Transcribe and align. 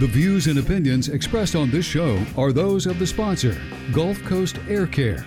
The 0.00 0.06
views 0.06 0.46
and 0.46 0.58
opinions 0.58 1.10
expressed 1.10 1.54
on 1.54 1.70
this 1.70 1.84
show 1.84 2.24
are 2.34 2.54
those 2.54 2.86
of 2.86 2.98
the 2.98 3.06
sponsor, 3.06 3.60
Gulf 3.92 4.18
Coast 4.24 4.58
Air 4.66 4.86
Care. 4.86 5.26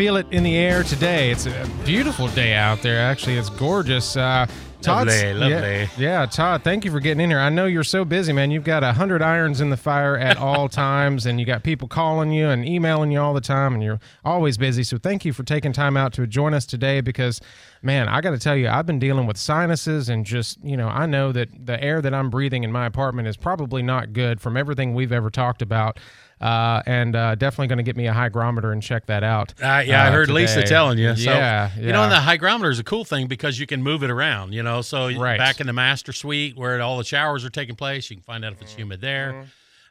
Feel 0.00 0.16
it 0.16 0.26
in 0.30 0.42
the 0.42 0.56
air 0.56 0.82
today. 0.82 1.30
It's 1.30 1.44
a 1.44 1.70
beautiful 1.84 2.26
day 2.28 2.54
out 2.54 2.80
there. 2.80 2.98
Actually, 2.98 3.36
it's 3.36 3.50
gorgeous. 3.50 4.16
Uh, 4.16 4.46
Todd's- 4.80 5.22
Lovely, 5.22 5.34
lovely. 5.34 5.50
Yeah, 5.50 5.88
yeah, 5.98 6.24
Todd, 6.24 6.64
thank 6.64 6.86
you 6.86 6.90
for 6.90 7.00
getting 7.00 7.20
in 7.22 7.28
here. 7.28 7.38
I 7.38 7.50
know 7.50 7.66
you're 7.66 7.84
so 7.84 8.06
busy, 8.06 8.32
man. 8.32 8.50
You've 8.50 8.64
got 8.64 8.82
a 8.82 8.94
hundred 8.94 9.20
irons 9.20 9.60
in 9.60 9.68
the 9.68 9.76
fire 9.76 10.16
at 10.16 10.36
all 10.38 10.70
times, 10.70 11.26
and 11.26 11.38
you 11.38 11.44
got 11.44 11.64
people 11.64 11.86
calling 11.86 12.32
you 12.32 12.48
and 12.48 12.66
emailing 12.66 13.12
you 13.12 13.20
all 13.20 13.34
the 13.34 13.42
time, 13.42 13.74
and 13.74 13.82
you're 13.82 14.00
always 14.24 14.56
busy. 14.56 14.84
So 14.84 14.96
thank 14.96 15.26
you 15.26 15.34
for 15.34 15.42
taking 15.42 15.74
time 15.74 15.98
out 15.98 16.14
to 16.14 16.26
join 16.26 16.54
us 16.54 16.64
today. 16.64 17.02
Because, 17.02 17.42
man, 17.82 18.08
I 18.08 18.22
got 18.22 18.30
to 18.30 18.38
tell 18.38 18.56
you, 18.56 18.70
I've 18.70 18.86
been 18.86 19.00
dealing 19.00 19.26
with 19.26 19.36
sinuses, 19.36 20.08
and 20.08 20.24
just 20.24 20.64
you 20.64 20.78
know, 20.78 20.88
I 20.88 21.04
know 21.04 21.30
that 21.32 21.50
the 21.66 21.78
air 21.84 22.00
that 22.00 22.14
I'm 22.14 22.30
breathing 22.30 22.64
in 22.64 22.72
my 22.72 22.86
apartment 22.86 23.28
is 23.28 23.36
probably 23.36 23.82
not 23.82 24.14
good 24.14 24.40
from 24.40 24.56
everything 24.56 24.94
we've 24.94 25.12
ever 25.12 25.28
talked 25.28 25.60
about. 25.60 25.98
Uh, 26.40 26.82
and 26.86 27.14
uh, 27.14 27.34
definitely 27.34 27.66
going 27.66 27.76
to 27.76 27.82
get 27.82 27.96
me 27.96 28.06
a 28.06 28.12
hygrometer 28.14 28.72
and 28.72 28.82
check 28.82 29.04
that 29.06 29.22
out. 29.22 29.52
Uh, 29.62 29.82
yeah, 29.84 30.04
I 30.04 30.08
uh, 30.08 30.12
heard 30.12 30.30
Lisa 30.30 30.62
telling 30.62 30.96
you. 30.98 31.14
So, 31.14 31.30
yeah, 31.30 31.70
You 31.76 31.92
know, 31.92 32.02
and 32.04 32.12
the 32.12 32.16
hygrometer 32.16 32.70
is 32.70 32.78
a 32.78 32.84
cool 32.84 33.04
thing 33.04 33.26
because 33.26 33.58
you 33.60 33.66
can 33.66 33.82
move 33.82 34.02
it 34.02 34.10
around, 34.10 34.54
you 34.54 34.62
know. 34.62 34.80
So 34.80 35.10
Right. 35.18 35.36
back 35.36 35.60
in 35.60 35.66
the 35.66 35.74
master 35.74 36.12
suite 36.14 36.56
where 36.56 36.80
all 36.80 36.96
the 36.96 37.04
showers 37.04 37.44
are 37.44 37.50
taking 37.50 37.76
place, 37.76 38.08
you 38.08 38.16
can 38.16 38.22
find 38.22 38.42
out 38.44 38.52
if 38.54 38.62
it's 38.62 38.72
humid 38.72 39.00
there. 39.02 39.44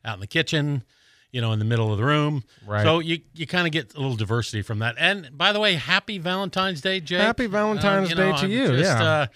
Out 0.03 0.16
in 0.16 0.22
the 0.22 0.27
kitchen, 0.27 0.83
you 1.31 1.39
know, 1.42 1.52
in 1.52 1.59
the 1.59 1.66
middle 1.66 1.92
of 1.92 2.00
the 2.00 2.03
room. 2.05 2.44
Right. 2.66 2.81
So 2.83 2.97
you 3.00 3.20
you 3.36 3.45
kind 3.45 3.67
of 3.67 3.72
get 3.73 3.94
a 3.94 4.00
little 4.00 4.16
diversity 4.16 4.61
from 4.64 4.80
that. 4.80 4.95
And 4.97 5.30
by 5.38 5.52
the 5.53 5.59
way, 5.59 5.75
happy 5.75 6.17
Valentine's 6.17 6.81
Day, 6.81 7.00
Jake. 7.00 7.20
Happy 7.22 7.45
Valentine's 7.45 8.08
Uh, 8.08 8.09
you 8.09 8.16
know, 8.16 8.31
Day 8.31 8.38
to 8.38 8.45
I'm 8.45 8.50
you, 8.52 8.67
just, 8.77 8.97
yeah. 8.97 9.03
Uh, 9.03 9.27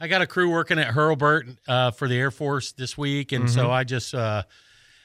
I 0.00 0.08
got 0.08 0.22
a 0.22 0.26
crew 0.26 0.48
working 0.48 0.78
at 0.78 0.94
Hurlburt 0.94 1.54
uh, 1.68 1.90
for 1.90 2.08
the 2.08 2.16
Air 2.18 2.30
Force 2.30 2.72
this 2.72 2.96
week, 2.96 3.32
and 3.32 3.50
so 3.50 3.64
Mm-hmm. 3.64 3.70
I 3.72 3.84
just 3.84 4.14
uh, 4.14 4.44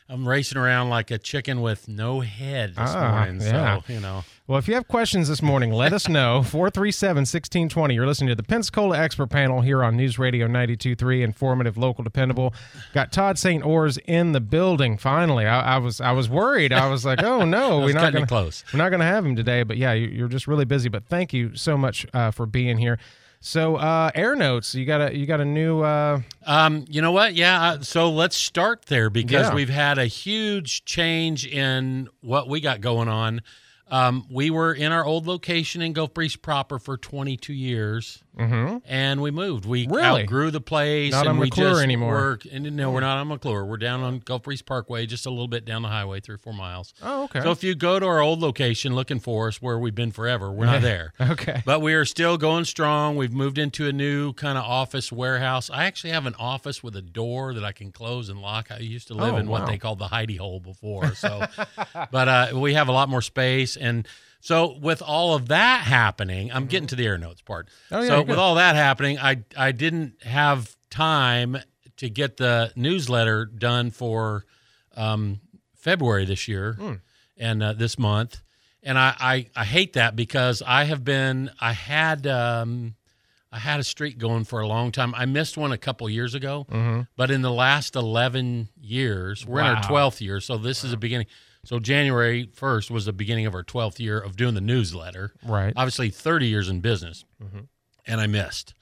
I'm 0.10 0.26
racing 0.26 0.58
around 0.58 0.90
like 0.90 1.12
a 1.12 1.18
chicken 1.18 1.60
with 1.62 1.90
no 1.90 2.22
head 2.22 2.70
this 2.76 2.92
Ah, 2.96 3.26
morning. 3.26 3.42
yeah. 3.42 3.82
So 3.86 3.94
you 3.94 4.00
know. 4.00 4.24
Well, 4.48 4.58
if 4.58 4.66
you 4.70 4.74
have 4.76 4.88
questions 4.88 5.28
this 5.28 5.42
morning, 5.42 5.74
let 5.74 5.92
us 5.92 6.08
know. 6.08 6.44
437 6.46 7.22
1620. 7.24 7.94
You're 7.94 8.08
listening 8.08 8.30
to 8.30 8.36
the 8.36 8.44
Pensacola 8.44 8.98
Expert 8.98 9.28
Panel 9.30 9.60
here 9.60 9.84
on 9.84 9.98
News 9.98 10.18
Radio 10.18 10.48
923, 10.48 11.24
informative, 11.24 11.78
local, 11.78 12.06
dependable. 12.06 12.54
Got 12.94 13.12
Todd 13.12 13.38
St. 13.38 13.66
Ors 13.66 13.98
in 14.08 14.32
the 14.32 14.40
building 14.40 14.98
finally. 14.98 15.46
I, 15.46 15.76
I 15.76 15.78
was 15.80 16.00
I 16.00 16.14
was 16.14 16.30
worried. 16.30 16.72
I 16.72 16.88
was 16.90 17.04
like, 17.04 17.22
oh 17.22 17.44
no, 17.44 17.80
we're 17.82 17.92
not 17.94 18.14
gonna, 18.14 18.26
close. 18.26 18.64
We're 18.74 18.78
not 18.78 18.90
going 18.90 19.02
to 19.02 19.06
have 19.06 19.26
him 19.26 19.36
today. 19.36 19.64
But 19.64 19.76
yeah, 19.76 19.92
you- 19.92 20.08
you're 20.08 20.30
just 20.30 20.48
really 20.48 20.64
busy. 20.66 20.88
But 20.88 21.04
thank 21.08 21.34
you 21.34 21.54
so 21.58 21.78
much 21.78 22.06
uh, 22.14 22.32
for 22.32 22.46
being 22.46 22.78
here. 22.78 22.98
So, 23.40 23.76
uh, 23.76 24.12
Air 24.16 24.36
Notes, 24.36 24.74
you 24.76 24.86
got 24.86 25.00
a 25.12 25.16
you 25.16 25.26
got 25.26 25.40
a 25.40 25.46
new. 25.46 25.82
Uh, 25.82 26.22
Um, 26.46 26.86
you 26.90 27.02
know 27.02 27.12
what? 27.12 27.36
Yeah. 27.36 27.62
uh, 27.62 27.82
So 27.82 28.10
let's 28.10 28.36
start 28.36 28.86
there 28.88 29.10
because 29.10 29.48
Yeah. 29.50 29.54
we've 29.56 29.70
had 29.70 29.98
a 29.98 30.06
huge 30.08 30.86
change 30.86 31.46
in 31.46 32.10
what 32.22 32.50
we 32.50 32.60
got 32.60 32.82
going 32.82 33.08
on. 33.08 33.42
Um, 33.90 34.26
we 34.30 34.50
were 34.50 34.74
in 34.74 34.92
our 34.92 35.06
old 35.06 35.28
location 35.28 35.82
in 35.82 35.94
Gulf 35.94 36.14
Breeze 36.14 36.36
proper 36.36 36.78
for 36.80 36.98
22 36.98 37.54
years, 37.54 38.22
and 38.38 39.22
we 39.22 39.32
moved. 39.32 39.66
We 39.66 39.86
Mm-hmm. 39.88 39.95
Really? 39.95 40.22
outgrew 40.23 40.52
the 40.52 40.60
place. 40.61 41.11
Not 41.14 41.28
on 41.28 41.38
we 41.38 41.45
McClure 41.48 41.70
just 41.72 41.84
anymore. 41.84 42.14
Work, 42.16 42.42
and 42.52 42.76
no, 42.76 42.92
we're 42.92 43.00
not 43.00 43.17
on 43.17 43.28
McClure. 43.30 43.64
We're 43.66 43.78
down 43.78 44.02
on 44.02 44.20
Gulf 44.20 44.44
Breeze 44.44 44.61
Parkway, 44.61 45.06
just 45.06 45.26
a 45.26 45.30
little 45.30 45.48
bit 45.48 45.64
down 45.66 45.82
the 45.84 45.88
highway, 45.88 46.20
three 46.20 46.36
or 46.36 46.39
four 46.39 46.54
miles. 46.54 46.94
oh, 47.02 47.23
okay. 47.26 47.42
So 47.42 47.52
if 47.52 47.64
you 47.64 47.73
go 47.76 48.00
to 48.00 48.06
our 48.06 48.20
old 48.20 48.39
location 48.39 48.94
looking 48.95 49.20
for 49.20 49.48
us, 49.48 49.61
where 49.61 49.80
we've 49.80 49.95
been 49.95 50.11
forever, 50.11 50.52
we're 50.52 50.66
not 50.66 50.82
there. 50.82 51.14
okay. 51.22 51.61
But 51.66 51.82
we 51.82 51.94
are 51.94 52.06
still 52.06 52.38
going 52.38 52.66
strong. 52.66 53.16
We've 53.16 53.32
moved 53.34 53.58
into 53.58 53.88
a 53.88 53.94
new 53.94 54.34
kind 54.34 54.58
of 54.58 54.66
office 54.66 55.11
warehouse. 55.11 55.70
I 55.72 55.86
actually 55.86 56.11
have 56.11 56.26
an 56.26 56.36
office 56.38 56.84
with 56.84 56.95
a 56.95 57.02
door 57.02 57.54
that 57.54 57.64
I 57.64 57.72
can 57.72 57.92
close 57.92 58.28
and 58.30 58.42
lock. 58.42 58.70
I 58.72 58.80
used 58.80 59.08
to 59.08 59.14
live 59.14 59.36
Oh, 59.36 59.38
in 59.38 59.48
what 59.48 59.66
they 59.67 59.78
called 59.78 60.00
the 60.00 60.08
hidey 60.08 60.38
hole 60.38 60.60
before. 60.60 61.14
So, 61.16 61.45
but 62.11 62.28
uh, 62.28 62.48
we 62.56 62.73
have 62.73 62.88
a 62.90 62.92
lot 62.92 63.08
more 63.10 63.22
space. 63.22 63.77
And 63.80 64.08
so, 64.42 64.77
with 64.80 65.02
all 65.02 65.36
of 65.36 65.48
that 65.49 65.82
happening, 65.83 66.52
I'm 66.52 66.67
getting 66.67 66.88
to 66.88 66.95
the 66.95 67.05
air 67.05 67.17
notes 67.17 67.42
part. 67.42 67.67
Oh, 67.92 68.02
yeah, 68.02 68.08
so, 68.08 68.21
with 68.23 68.38
all 68.38 68.55
that 68.55 68.76
happening, 68.76 69.17
I 69.20 69.43
I 69.58 69.71
didn't 69.71 70.23
have 70.23 70.76
time 70.89 71.58
to 71.98 72.10
get 72.10 72.37
the 72.37 72.71
newsletter 72.76 73.45
done 73.45 73.92
for 73.92 74.45
um, 74.95 75.39
February 75.76 76.26
this 76.26 76.48
year 76.48 76.73
Hmm. 76.73 76.93
and 77.37 77.64
uh, 77.64 77.73
this 77.73 77.98
month. 77.98 78.42
And 78.83 78.98
I, 78.98 79.16
I, 79.20 79.45
I 79.55 79.66
hate 79.66 79.93
that 79.93 80.16
because 80.16 80.61
I 80.66 80.86
have 80.86 81.04
been 81.04 81.49
I 81.60 81.73
had 81.73 82.26
um, 82.27 82.95
I 83.52 83.60
had 83.60 83.80
a 83.80 83.83
streak 83.83 84.17
going 84.17 84.43
for 84.45 84.61
a 84.61 84.67
long 84.67 84.92
time. 84.92 85.14
I 85.16 85.26
missed 85.26 85.58
one 85.58 85.71
a 85.71 85.77
couple 85.77 86.08
years 86.10 86.36
ago, 86.36 87.05
but 87.17 87.32
in 87.32 87.42
the 87.42 87.52
last 87.52 87.95
eleven 87.95 88.70
years, 88.80 89.45
we're 89.45 89.60
in 89.61 89.66
our 89.66 89.76
Mm-hmm. 89.77 89.89
Twelfth 89.89 90.21
year, 90.21 90.39
so 90.39 90.58
this 90.58 90.83
is 90.83 90.93
a 90.93 90.98
beginning. 90.98 91.27
So 91.67 91.80
January 91.80 92.50
first 92.54 92.89
was 92.89 93.04
the 93.04 93.11
beginning 93.11 93.45
of 93.45 93.54
our 93.54 93.61
twelfth 93.61 94.00
year 94.00 94.17
of 94.17 94.38
doing 94.38 94.54
the 94.54 94.61
newsletter. 94.61 95.33
Right. 95.45 95.73
Obviously, 95.76 96.10
thirty 96.10 96.48
years 96.48 96.70
in 96.70 96.80
business, 96.80 97.26
and 98.05 98.22
I 98.22 98.28
missed. 98.28 98.73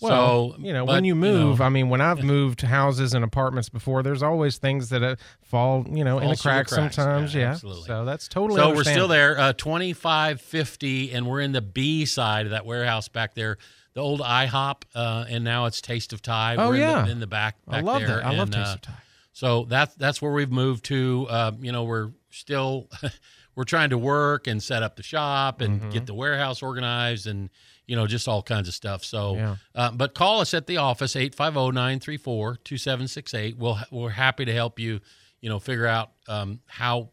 Well, 0.00 0.54
so 0.54 0.58
you 0.58 0.72
know, 0.72 0.84
but, 0.84 0.94
when 0.94 1.04
you 1.04 1.14
move, 1.14 1.60
know, 1.60 1.64
I 1.64 1.68
mean, 1.68 1.88
when 1.88 2.00
I've 2.00 2.24
moved 2.24 2.62
houses 2.62 3.14
and 3.14 3.24
apartments 3.24 3.68
before, 3.68 4.02
there's 4.02 4.24
always 4.24 4.58
things 4.58 4.88
that 4.88 5.04
uh, 5.04 5.14
fall, 5.40 5.86
you 5.88 6.02
know, 6.02 6.18
in 6.18 6.30
the 6.30 6.34
Falls 6.34 6.42
through 6.42 6.50
the 6.50 6.54
cracks, 6.56 6.72
cracks. 6.72 6.96
sometimes. 6.96 7.32
Yeah, 7.32 7.42
Yeah, 7.42 7.50
absolutely. 7.50 7.86
So 7.86 8.04
that's 8.04 8.26
totally. 8.26 8.58
So 8.60 8.74
we're 8.74 8.82
still 8.82 9.06
there, 9.06 9.38
uh, 9.38 9.52
twenty 9.52 9.92
five 9.92 10.40
fifty, 10.40 11.12
and 11.12 11.28
we're 11.28 11.42
in 11.42 11.52
the 11.52 11.62
B 11.62 12.06
side 12.06 12.46
of 12.46 12.50
that 12.50 12.66
warehouse 12.66 13.06
back 13.06 13.34
there, 13.34 13.56
the 13.94 14.00
old 14.00 14.20
IHOP, 14.20 14.82
uh, 14.96 15.26
and 15.28 15.44
now 15.44 15.66
it's 15.66 15.80
Taste 15.80 16.12
of 16.12 16.20
Thai. 16.20 16.56
Oh, 16.56 16.70
we're 16.70 16.74
in 16.74 16.80
yeah. 16.80 17.02
the, 17.02 17.10
in 17.12 17.20
the 17.20 17.28
back. 17.28 17.54
I 17.68 17.82
love 17.82 18.00
there. 18.00 18.16
that. 18.16 18.26
I 18.26 18.34
love 18.34 18.50
Taste 18.50 18.68
uh, 18.68 18.72
of 18.72 18.80
Thai. 18.80 18.94
So 19.32 19.64
that's 19.64 19.94
that's 19.96 20.20
where 20.22 20.32
we've 20.32 20.50
moved 20.52 20.84
to. 20.86 21.26
Uh, 21.30 21.52
you 21.60 21.72
know, 21.72 21.84
we're 21.84 22.10
still 22.30 22.88
we're 23.54 23.64
trying 23.64 23.90
to 23.90 23.98
work 23.98 24.46
and 24.46 24.62
set 24.62 24.82
up 24.82 24.96
the 24.96 25.02
shop 25.02 25.60
and 25.60 25.80
Mm-hmm. 25.80 25.90
get 25.90 26.06
the 26.06 26.14
warehouse 26.14 26.62
organized 26.62 27.26
and 27.26 27.50
you 27.86 27.96
know 27.96 28.06
just 28.06 28.28
all 28.28 28.42
kinds 28.42 28.68
of 28.68 28.74
stuff. 28.74 29.04
So, 29.04 29.34
Yeah. 29.36 29.56
uh, 29.74 29.90
but 29.92 30.14
call 30.14 30.40
us 30.40 30.54
at 30.54 30.66
the 30.66 30.78
office 30.78 31.14
850-934-2768. 31.14 33.56
We'll 33.56 33.78
we're 33.90 34.10
happy 34.10 34.44
to 34.44 34.52
help 34.52 34.78
you. 34.78 35.00
You 35.40 35.48
know, 35.48 35.58
figure 35.58 35.86
out 35.86 36.10
um, 36.28 36.60
how 36.66 37.10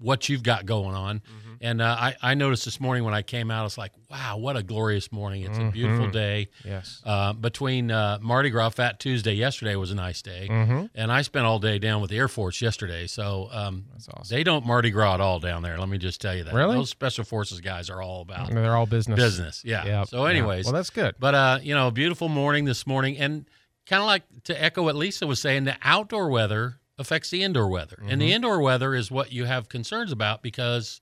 what 0.00 0.28
you've 0.28 0.42
got 0.42 0.66
going 0.66 0.94
on. 0.96 1.18
Mm-hmm. 1.20 1.50
And 1.62 1.82
uh, 1.82 1.84
I, 1.98 2.16
I 2.22 2.34
noticed 2.34 2.64
this 2.64 2.80
morning 2.80 3.04
when 3.04 3.12
I 3.12 3.20
came 3.20 3.50
out, 3.50 3.66
it's 3.66 3.76
like, 3.76 3.92
wow, 4.10 4.38
what 4.38 4.56
a 4.56 4.62
glorious 4.62 5.12
morning. 5.12 5.42
It's 5.42 5.58
a 5.58 5.70
beautiful 5.70 6.06
Mm-hmm. 6.06 6.12
day. 6.12 6.48
Yes. 6.64 7.02
Uh, 7.04 7.34
between 7.34 7.90
uh, 7.90 8.18
Mardi 8.22 8.48
Gras 8.48 8.70
Fat 8.70 8.98
Tuesday 8.98 9.34
yesterday 9.34 9.76
was 9.76 9.90
a 9.90 9.94
nice 9.94 10.22
day, 10.22 10.48
Mm-hmm. 10.50 10.86
and 10.94 11.12
I 11.12 11.20
spent 11.20 11.44
all 11.44 11.58
day 11.58 11.78
down 11.78 12.00
with 12.00 12.08
the 12.08 12.16
Air 12.16 12.28
Force 12.28 12.62
yesterday. 12.62 13.06
So 13.06 13.48
um, 13.52 13.84
That's 13.92 14.08
awesome. 14.08 14.34
they 14.34 14.42
don't 14.42 14.64
Mardi 14.64 14.90
Gras 14.90 15.14
at 15.14 15.20
all 15.20 15.38
down 15.38 15.60
there. 15.62 15.78
Let 15.78 15.90
me 15.90 15.98
just 15.98 16.18
tell 16.22 16.34
you 16.34 16.44
that. 16.44 16.54
Really? 16.54 16.76
Those 16.76 16.88
Special 16.88 17.24
Forces 17.24 17.60
guys 17.60 17.90
are 17.90 18.00
all 18.00 18.22
about 18.22 18.50
They're 18.50 18.74
all 18.76 18.86
business. 18.86 19.20
business. 19.20 19.62
Yeah. 19.62 19.84
Yeah. 19.84 20.04
So, 20.04 20.24
yeah. 20.24 20.30
anyways, 20.30 20.64
well, 20.64 20.72
that's 20.72 20.88
good. 20.90 21.14
but 21.20 21.34
uh, 21.34 21.58
you 21.62 21.74
know, 21.74 21.90
beautiful 21.90 22.30
morning 22.30 22.64
this 22.64 22.86
morning, 22.86 23.18
and 23.18 23.44
kind 23.84 24.00
of 24.00 24.06
like 24.06 24.22
to 24.44 24.62
echo 24.62 24.82
what 24.84 24.96
Lisa 24.96 25.26
was 25.26 25.40
saying, 25.42 25.64
the 25.64 25.76
outdoor 25.82 26.30
weather 26.30 26.76
affects 27.00 27.30
the 27.30 27.42
indoor 27.42 27.68
weather, 27.68 27.96
and 28.00 28.10
Mm-hmm. 28.10 28.20
the 28.20 28.32
indoor 28.32 28.60
weather 28.60 28.94
is 28.94 29.10
what 29.10 29.32
you 29.32 29.46
have 29.46 29.68
concerns 29.68 30.12
about 30.12 30.42
because, 30.42 31.00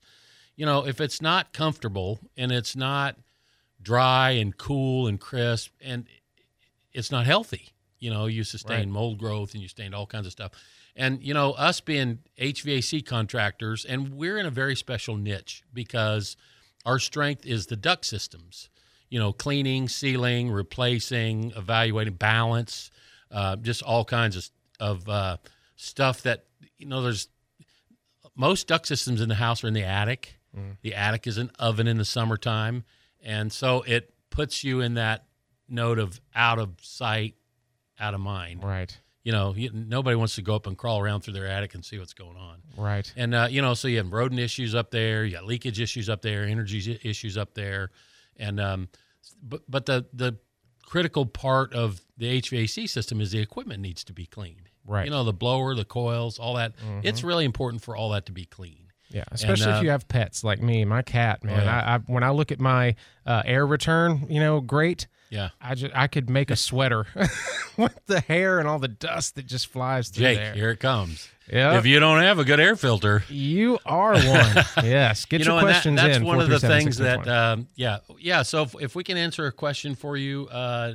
you 0.55 0.65
know, 0.65 0.87
if 0.87 0.99
it's 1.01 1.21
not 1.21 1.53
comfortable 1.53 2.19
and 2.37 2.51
it's 2.51 2.75
not 2.75 3.17
dry 3.81 4.31
and 4.31 4.57
cool 4.57 5.07
and 5.07 5.19
crisp, 5.19 5.71
and 5.81 6.07
it's 6.93 7.11
not 7.11 7.25
healthy, 7.25 7.69
you 7.99 8.09
know, 8.09 8.25
you 8.25 8.43
sustain 8.43 8.79
Right. 8.79 8.87
mold 8.87 9.17
growth 9.19 9.53
and 9.53 9.61
you 9.61 9.67
sustain 9.67 9.93
all 9.93 10.05
kinds 10.07 10.25
of 10.25 10.31
stuff. 10.31 10.51
And 10.95 11.21
you 11.23 11.33
know, 11.33 11.51
us 11.53 11.81
being 11.81 12.19
HVAC 12.39 13.05
contractors, 13.05 13.85
and 13.85 14.13
we're 14.13 14.37
in 14.37 14.45
a 14.45 14.51
very 14.51 14.75
special 14.75 15.15
niche 15.17 15.63
because 15.73 16.35
our 16.85 16.99
strength 16.99 17.45
is 17.45 17.67
the 17.67 17.75
duct 17.75 18.05
systems. 18.05 18.69
You 19.09 19.17
know, 19.19 19.33
cleaning, 19.33 19.87
sealing, 19.89 20.51
replacing, 20.51 21.51
evaluating 21.55 22.13
balance, 22.15 22.91
uh, 23.31 23.55
just 23.57 23.81
all 23.83 24.05
kinds 24.05 24.35
of 24.35 24.49
of 24.79 25.09
uh, 25.09 25.37
stuff 25.79 26.21
that 26.23 26.45
you 26.77 26.85
know. 26.85 27.01
There's 27.01 27.27
most 28.35 28.67
duct 28.67 28.85
systems 28.87 29.21
in 29.21 29.29
the 29.29 29.35
house 29.35 29.63
are 29.63 29.67
in 29.67 29.73
the 29.73 29.83
attic. 29.83 30.35
The 30.81 30.95
attic 30.95 31.25
is 31.27 31.37
an 31.37 31.51
oven 31.59 31.87
in 31.87 31.97
the 31.97 32.05
summertime, 32.05 32.83
and 33.23 33.51
so 33.53 33.81
it 33.83 34.13
puts 34.29 34.63
you 34.63 34.81
in 34.81 34.95
that 34.95 35.25
note 35.69 35.99
of 35.99 36.19
out 36.35 36.57
of 36.59 36.71
sight, 36.81 37.35
out 37.99 38.13
of 38.15 38.19
mind 38.19 38.63
Right. 38.63 38.97
you 39.23 39.31
know, 39.31 39.53
you, 39.55 39.69
nobody 39.71 40.15
wants 40.15 40.35
to 40.35 40.41
go 40.41 40.55
up 40.55 40.65
and 40.65 40.75
crawl 40.77 40.99
around 40.99 41.21
through 41.21 41.33
their 41.35 41.45
attic 41.47 41.75
and 41.75 41.85
see 41.85 41.99
what's 41.99 42.13
going 42.15 42.35
on. 42.35 42.57
Right. 42.75 43.11
And 43.15 43.35
uh, 43.35 43.47
you 43.49 43.61
know, 43.61 43.73
so 43.75 43.87
you 43.87 43.97
have 43.97 44.11
rodent 44.11 44.41
issues 44.41 44.73
up 44.73 44.89
there, 44.89 45.23
you 45.23 45.33
got 45.33 45.45
leakage 45.45 45.79
issues 45.79 46.09
up 46.09 46.23
there, 46.23 46.43
energy 46.43 46.99
issues 47.03 47.37
up 47.37 47.53
there, 47.53 47.91
and 48.35 48.59
um, 48.59 48.89
but 49.43 49.61
but 49.69 49.85
the 49.85 50.07
the 50.13 50.35
critical 50.89 51.25
part 51.25 51.73
of 51.73 52.01
the 52.17 52.41
HVAC 52.41 52.89
system 52.89 53.21
is 53.21 53.31
the 53.31 53.39
equipment 53.39 53.79
needs 53.79 54.03
to 54.05 54.13
be 54.13 54.25
cleaned. 54.25 54.69
Right. 54.85 55.05
You 55.05 55.11
know, 55.11 55.23
the 55.23 55.33
blower, 55.33 55.75
the 55.75 55.85
coils, 55.85 56.39
all 56.39 56.55
that. 56.55 56.73
It's 57.03 57.23
really 57.23 57.45
important 57.45 57.83
for 57.83 57.95
all 57.95 58.09
that 58.11 58.25
to 58.25 58.31
be 58.31 58.45
clean. 58.45 58.87
Yeah, 59.11 59.23
especially 59.31 59.71
uh, 59.71 59.77
if 59.77 59.83
you 59.83 59.89
have 59.89 60.07
pets 60.07 60.43
like 60.43 60.61
me, 60.61 60.85
my 60.85 61.01
cat, 61.01 61.43
man. 61.43 61.63
yeah. 61.63 61.83
I, 61.83 61.95
I 61.95 61.97
when 61.99 62.23
I 62.23 62.29
look 62.29 62.51
at 62.51 62.59
my 62.59 62.95
uh, 63.25 63.41
air 63.45 63.65
return, 63.65 64.27
you 64.29 64.39
know, 64.39 64.61
great. 64.61 65.07
Yeah. 65.29 65.49
I 65.61 65.75
just 65.75 65.93
I 65.95 66.07
could 66.07 66.29
make 66.29 66.49
a 66.51 66.55
sweater 66.55 67.05
with 67.77 67.99
the 68.07 68.19
hair 68.21 68.59
and 68.59 68.67
all 68.67 68.79
the 68.79 68.87
dust 68.87 69.35
that 69.35 69.45
just 69.45 69.67
flies 69.67 70.09
through 70.09 70.21
Jake, 70.25 70.37
there. 70.39 70.53
here 70.53 70.69
it 70.71 70.79
comes. 70.79 71.29
Yeah. 71.51 71.77
If 71.77 71.85
you 71.85 71.99
don't 71.99 72.21
have 72.21 72.37
a 72.39 72.43
good 72.43 72.59
air 72.59 72.75
filter, 72.75 73.23
You 73.29 73.79
are 73.85 74.13
one. 74.13 74.23
yes. 74.83 75.25
Get 75.25 75.39
you 75.41 75.45
your 75.45 75.53
know, 75.55 75.59
and 75.59 75.67
that, 75.67 75.71
questions 75.73 75.95
that's 76.01 76.17
in. 76.17 76.25
one 76.25 76.39
of 76.41 76.49
the 76.49 76.59
things 76.59 76.97
that, 76.97 77.27
um, 77.27 77.67
yeah, 77.75 77.99
yeah. 78.19 78.43
So 78.43 78.63
if, 78.63 78.75
if 78.79 78.95
we 78.95 79.03
can 79.03 79.17
answer 79.17 79.45
a 79.47 79.51
question 79.51 79.95
for 79.95 80.15
you, 80.15 80.47
uh, 80.51 80.93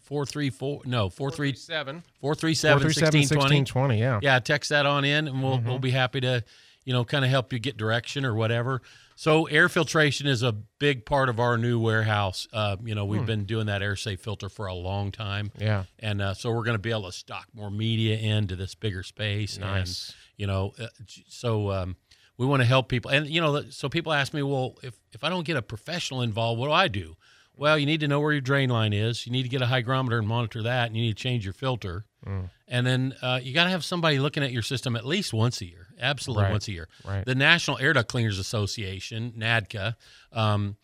four 0.00 0.24
three 0.26 0.48
four, 0.50 0.80
no, 0.86 1.08
four 1.10 1.30
three 1.30 1.54
seven. 1.54 2.02
four 2.20 2.34
three 2.34 2.54
seven 2.54 2.78
437 2.80 3.22
sixteen 3.22 3.38
twenty. 3.38 3.56
1620, 3.60 3.98
yeah. 4.00 4.20
Yeah, 4.22 4.38
text 4.38 4.70
that 4.70 4.86
on 4.86 5.04
in, 5.04 5.28
and 5.28 5.42
we'll 5.42 5.58
Mm-hmm. 5.58 5.68
we'll 5.68 5.78
be 5.78 5.90
happy 5.90 6.20
to, 6.22 6.42
you 6.84 6.92
know, 6.94 7.04
kind 7.04 7.24
of 7.24 7.30
help 7.30 7.52
you 7.52 7.58
get 7.58 7.76
direction 7.76 8.24
or 8.24 8.34
whatever. 8.34 8.80
So 9.16 9.46
air 9.46 9.68
filtration 9.68 10.26
is 10.26 10.42
a 10.42 10.52
big 10.52 11.04
part 11.06 11.28
of 11.28 11.38
our 11.38 11.56
new 11.58 11.78
warehouse. 11.78 12.48
Uh, 12.52 12.76
you 12.84 12.94
know, 12.94 13.04
we've 13.04 13.20
Hmm. 13.20 13.26
been 13.26 13.44
doing 13.44 13.66
that 13.66 13.82
air 13.82 13.96
safe 13.96 14.20
filter 14.20 14.48
for 14.48 14.66
a 14.66 14.74
long 14.74 15.12
time. 15.12 15.50
Yeah. 15.58 15.84
and 15.98 16.20
uh, 16.22 16.34
so 16.34 16.50
we're 16.50 16.64
going 16.64 16.74
to 16.76 16.82
be 16.82 16.90
able 16.90 17.04
to 17.04 17.12
stock 17.12 17.46
more 17.54 17.70
media 17.70 18.16
into 18.16 18.56
this 18.56 18.74
bigger 18.74 19.02
space. 19.02 19.58
Nice. 19.58 20.08
And, 20.08 20.16
you 20.38 20.46
know, 20.46 20.72
uh, 20.80 20.86
so 21.28 21.70
um, 21.70 21.96
we 22.38 22.46
want 22.46 22.62
to 22.62 22.66
help 22.66 22.88
people, 22.88 23.10
and 23.10 23.26
you 23.28 23.40
know, 23.40 23.62
so 23.70 23.88
people 23.88 24.12
ask 24.12 24.32
me, 24.34 24.42
well, 24.42 24.76
if 24.82 24.94
if 25.12 25.22
I 25.22 25.28
don't 25.28 25.44
get 25.44 25.56
a 25.56 25.62
professional 25.62 26.22
involved, 26.22 26.58
what 26.58 26.66
do 26.66 26.72
I 26.72 26.88
do? 26.88 27.16
Well, 27.56 27.78
you 27.78 27.86
need 27.86 28.00
to 28.00 28.08
know 28.08 28.20
where 28.20 28.32
your 28.32 28.40
drain 28.40 28.70
line 28.70 28.92
is. 28.92 29.26
You 29.26 29.32
need 29.32 29.42
to 29.42 29.48
get 29.48 29.62
a 29.62 29.66
hygrometer 29.66 30.18
and 30.18 30.26
monitor 30.26 30.62
that, 30.62 30.86
and 30.86 30.96
you 30.96 31.02
need 31.02 31.16
to 31.16 31.22
change 31.22 31.44
your 31.44 31.52
filter. 31.52 32.04
Mm. 32.26 32.50
And 32.66 32.86
then 32.86 33.14
uh, 33.20 33.40
you 33.42 33.52
got 33.52 33.64
to 33.64 33.70
have 33.70 33.84
somebody 33.84 34.18
looking 34.18 34.42
at 34.42 34.52
your 34.52 34.62
system 34.62 34.96
at 34.96 35.04
least 35.04 35.32
once 35.32 35.60
a 35.60 35.66
year. 35.66 35.88
Absolutely 36.00 36.44
Right. 36.44 36.52
once 36.52 36.68
a 36.68 36.72
year. 36.72 36.88
Right. 37.04 37.24
The 37.24 37.34
National 37.34 37.78
Air 37.78 37.92
Duct 37.92 38.08
Cleaners 38.08 38.38
Association, 38.38 39.32
NADCA, 39.36 39.96
um, 40.32 40.76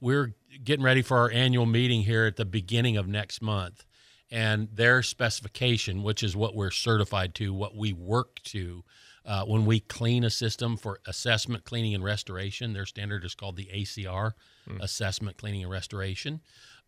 we're 0.00 0.34
getting 0.62 0.84
ready 0.84 1.02
for 1.02 1.18
our 1.18 1.30
annual 1.30 1.66
meeting 1.66 2.02
here 2.02 2.26
at 2.26 2.36
the 2.36 2.44
beginning 2.44 2.96
of 2.96 3.08
next 3.08 3.42
month. 3.42 3.84
And 4.30 4.68
their 4.72 5.02
specification, 5.02 6.02
which 6.02 6.22
is 6.22 6.34
what 6.36 6.54
we're 6.54 6.70
certified 6.70 7.34
to, 7.36 7.52
what 7.52 7.76
we 7.76 7.92
work 7.92 8.40
to 8.44 8.82
uh, 9.24 9.44
when 9.44 9.64
we 9.66 9.80
clean 9.80 10.24
a 10.24 10.30
system 10.30 10.76
for 10.76 11.00
assessment, 11.06 11.64
cleaning, 11.64 11.94
and 11.94 12.04
restoration, 12.04 12.72
their 12.72 12.86
standard 12.86 13.24
is 13.24 13.34
called 13.34 13.56
the 13.56 13.68
ACR, 13.74 14.32
Assessment, 14.80 15.36
Cleaning, 15.36 15.62
and 15.62 15.70
Restoration. 15.70 16.40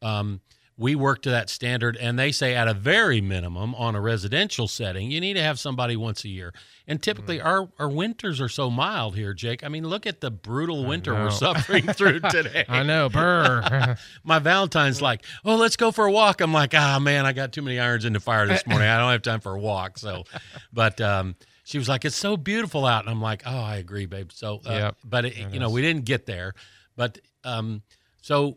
Um, 0.03 0.41
we 0.77 0.95
work 0.95 1.23
to 1.23 1.31
that 1.31 1.49
standard 1.49 1.97
and 1.97 2.19
they 2.19 2.33
say 2.33 2.55
at 2.55 2.67
a 2.67 2.75
very 2.75 3.21
minimum 3.21 3.75
on 3.77 3.95
a 3.95 4.01
residential 4.01 4.67
setting 4.67 5.11
you 5.11 5.21
need 5.21 5.35
to 5.35 5.43
have 5.43 5.59
somebody 5.59 5.97
once 5.97 6.25
a 6.25 6.29
year. 6.29 6.53
And 6.87 7.01
typically 7.01 7.41
our, 7.41 7.69
our 7.79 7.89
winters 7.89 8.41
are 8.41 8.49
so 8.49 8.71
mild 8.71 9.15
here 9.15 9.35
jake. 9.35 9.63
I 9.63 9.69
mean 9.69 9.87
look 9.87 10.07
at 10.07 10.21
the 10.21 10.31
brutal 10.31 10.85
winter 10.85 11.15
we're 11.15 11.31
suffering 11.31 11.87
through 11.87 12.21
today. 12.31 12.65
I 12.69 12.83
know, 12.83 13.09
burr. 13.09 13.97
my 14.25 14.39
valentine's 14.41 15.01
like 15.01 15.25
oh 15.45 15.57
let's 15.57 15.77
go 15.77 15.93
for 15.93 16.07
a 16.07 16.13
walk. 16.13 16.41
I'm 16.41 16.53
like 16.53 16.75
ah 16.75 16.99
man 16.99 17.25
i 17.25 17.33
got 17.33 17.53
too 17.53 17.63
many 17.63 17.79
irons 17.79 18.05
in 18.05 18.13
the 18.13 18.21
fire 18.21 18.47
this 18.47 18.67
morning. 18.67 18.89
I 18.89 18.99
don't 18.99 19.13
have 19.13 19.23
time 19.23 19.41
for 19.41 19.55
a 19.55 19.61
walk. 19.61 19.99
So 19.99 20.25
but 20.73 21.01
um 21.01 21.37
she 21.65 21.79
was 21.79 21.89
like 21.89 22.05
it's 22.05 22.17
so 22.17 22.37
beautiful 22.37 22.87
out. 22.87 23.03
And 23.03 23.11
i'm 23.11 23.21
like 23.21 23.43
oh 23.45 23.61
i 23.61 23.77
agree 23.77 24.07
babe. 24.07 24.31
So 24.33 24.61
uh, 24.67 24.71
Yep, 24.71 24.97
but 25.05 25.25
it, 25.25 25.39
it 25.39 25.53
you 25.53 25.61
know 25.61 25.71
we 25.71 25.83
didn't 25.83 26.05
get 26.05 26.27
there. 26.27 26.55
But 26.97 27.19
um 27.43 27.83
so 28.23 28.57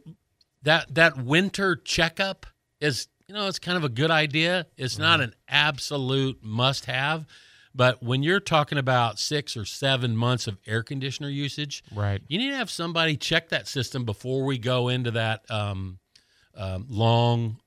that 0.64 0.94
that 0.94 1.18
winter 1.18 1.76
checkup 1.76 2.46
is 2.80 3.08
you 3.28 3.34
know 3.34 3.48
it's 3.48 3.60
kind 3.60 3.78
of 3.78 3.84
a 3.84 3.90
good 3.90 4.12
idea. 4.12 4.68
It's 4.78 4.98
not 4.98 5.22
an 5.22 5.34
absolute 5.48 6.44
must 6.44 6.86
have 6.86 7.26
but 7.76 8.02
when 8.02 8.24
you're 8.24 8.40
talking 8.40 8.80
about 8.80 9.20
six 9.20 9.56
or 9.56 9.64
seven 9.64 10.18
months 10.18 10.48
of 10.48 10.58
air 10.66 10.82
conditioner 10.82 11.30
usage 11.30 11.84
right. 11.94 12.22
you 12.28 12.40
need 12.40 12.50
to 12.50 12.56
have 12.56 12.72
somebody 12.72 13.16
check 13.16 13.50
that 13.50 13.68
system 13.68 14.04
before 14.04 14.46
we 14.46 14.58
go 14.58 14.88
into 14.88 15.12
that 15.12 15.44
um, 15.52 16.00
um, 16.56 16.88
long 16.90 17.58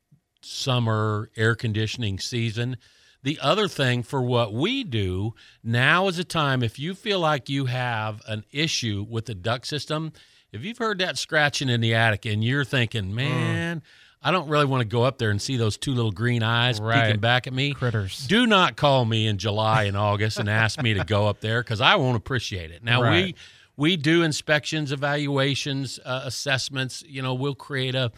summer 0.43 1.31
air 1.37 1.55
conditioning 1.55 2.19
season. 2.19 2.77
The 3.23 3.39
other 3.43 3.69
thing 3.69 4.03
for 4.03 4.23
what 4.23 4.53
we 4.55 4.83
do 4.85 5.35
now 5.63 6.09
is 6.09 6.19
a 6.19 6.25
time 6.25 6.63
if 6.63 6.79
you 6.79 6.95
feel 6.95 7.21
like 7.21 7.49
you 7.49 7.67
have 7.67 8.23
an 8.27 8.45
issue 8.51 9.07
with 9.09 9.27
the 9.27 9.35
duct 9.35 9.67
system, 9.67 10.13
if 10.53 10.65
you've 10.65 10.79
heard 10.79 10.99
that 10.99 11.19
scratching 11.19 11.69
in 11.69 11.81
the 11.81 11.95
attic 11.95 12.25
and 12.25 12.43
you're 12.43 12.65
thinking, 12.65 13.15
man, 13.15 13.83
I 14.23 14.31
don't 14.31 14.49
really 14.49 14.65
want 14.65 14.81
to 14.81 14.85
go 14.87 15.03
up 15.03 15.19
there 15.19 15.31
and 15.31 15.41
see 15.41 15.57
those 15.57 15.77
two 15.77 15.93
little 15.93 16.13
green 16.13 16.43
eyes 16.43 16.81
Right. 16.81 17.07
peeking 17.09 17.21
back 17.21 17.47
at 17.47 17.53
me. 17.53 17.73
Critters. 17.75 18.27
Do 18.27 18.47
not 18.47 18.77
call 18.77 19.05
me 19.05 19.27
in 19.27 19.39
July 19.39 19.85
and 19.85 19.97
August 19.97 20.39
and 20.39 20.49
ask 20.49 20.83
me 20.83 20.95
to 20.95 21.05
go 21.05 21.27
up 21.29 21.41
there 21.41 21.63
because 21.63 21.81
I 21.81 21.97
won't 21.97 22.17
appreciate 22.17 22.71
it. 22.71 22.83
Now 22.83 23.03
Right. 23.03 23.25
we 23.27 23.35
we 23.77 23.97
do 23.97 24.23
inspections, 24.23 24.93
evaluations, 24.93 25.99
uh, 26.05 26.21
assessments. 26.25 27.03
You 27.07 27.23
know, 27.23 27.33
we'll 27.33 27.55
create 27.55 27.95
a 27.95 28.13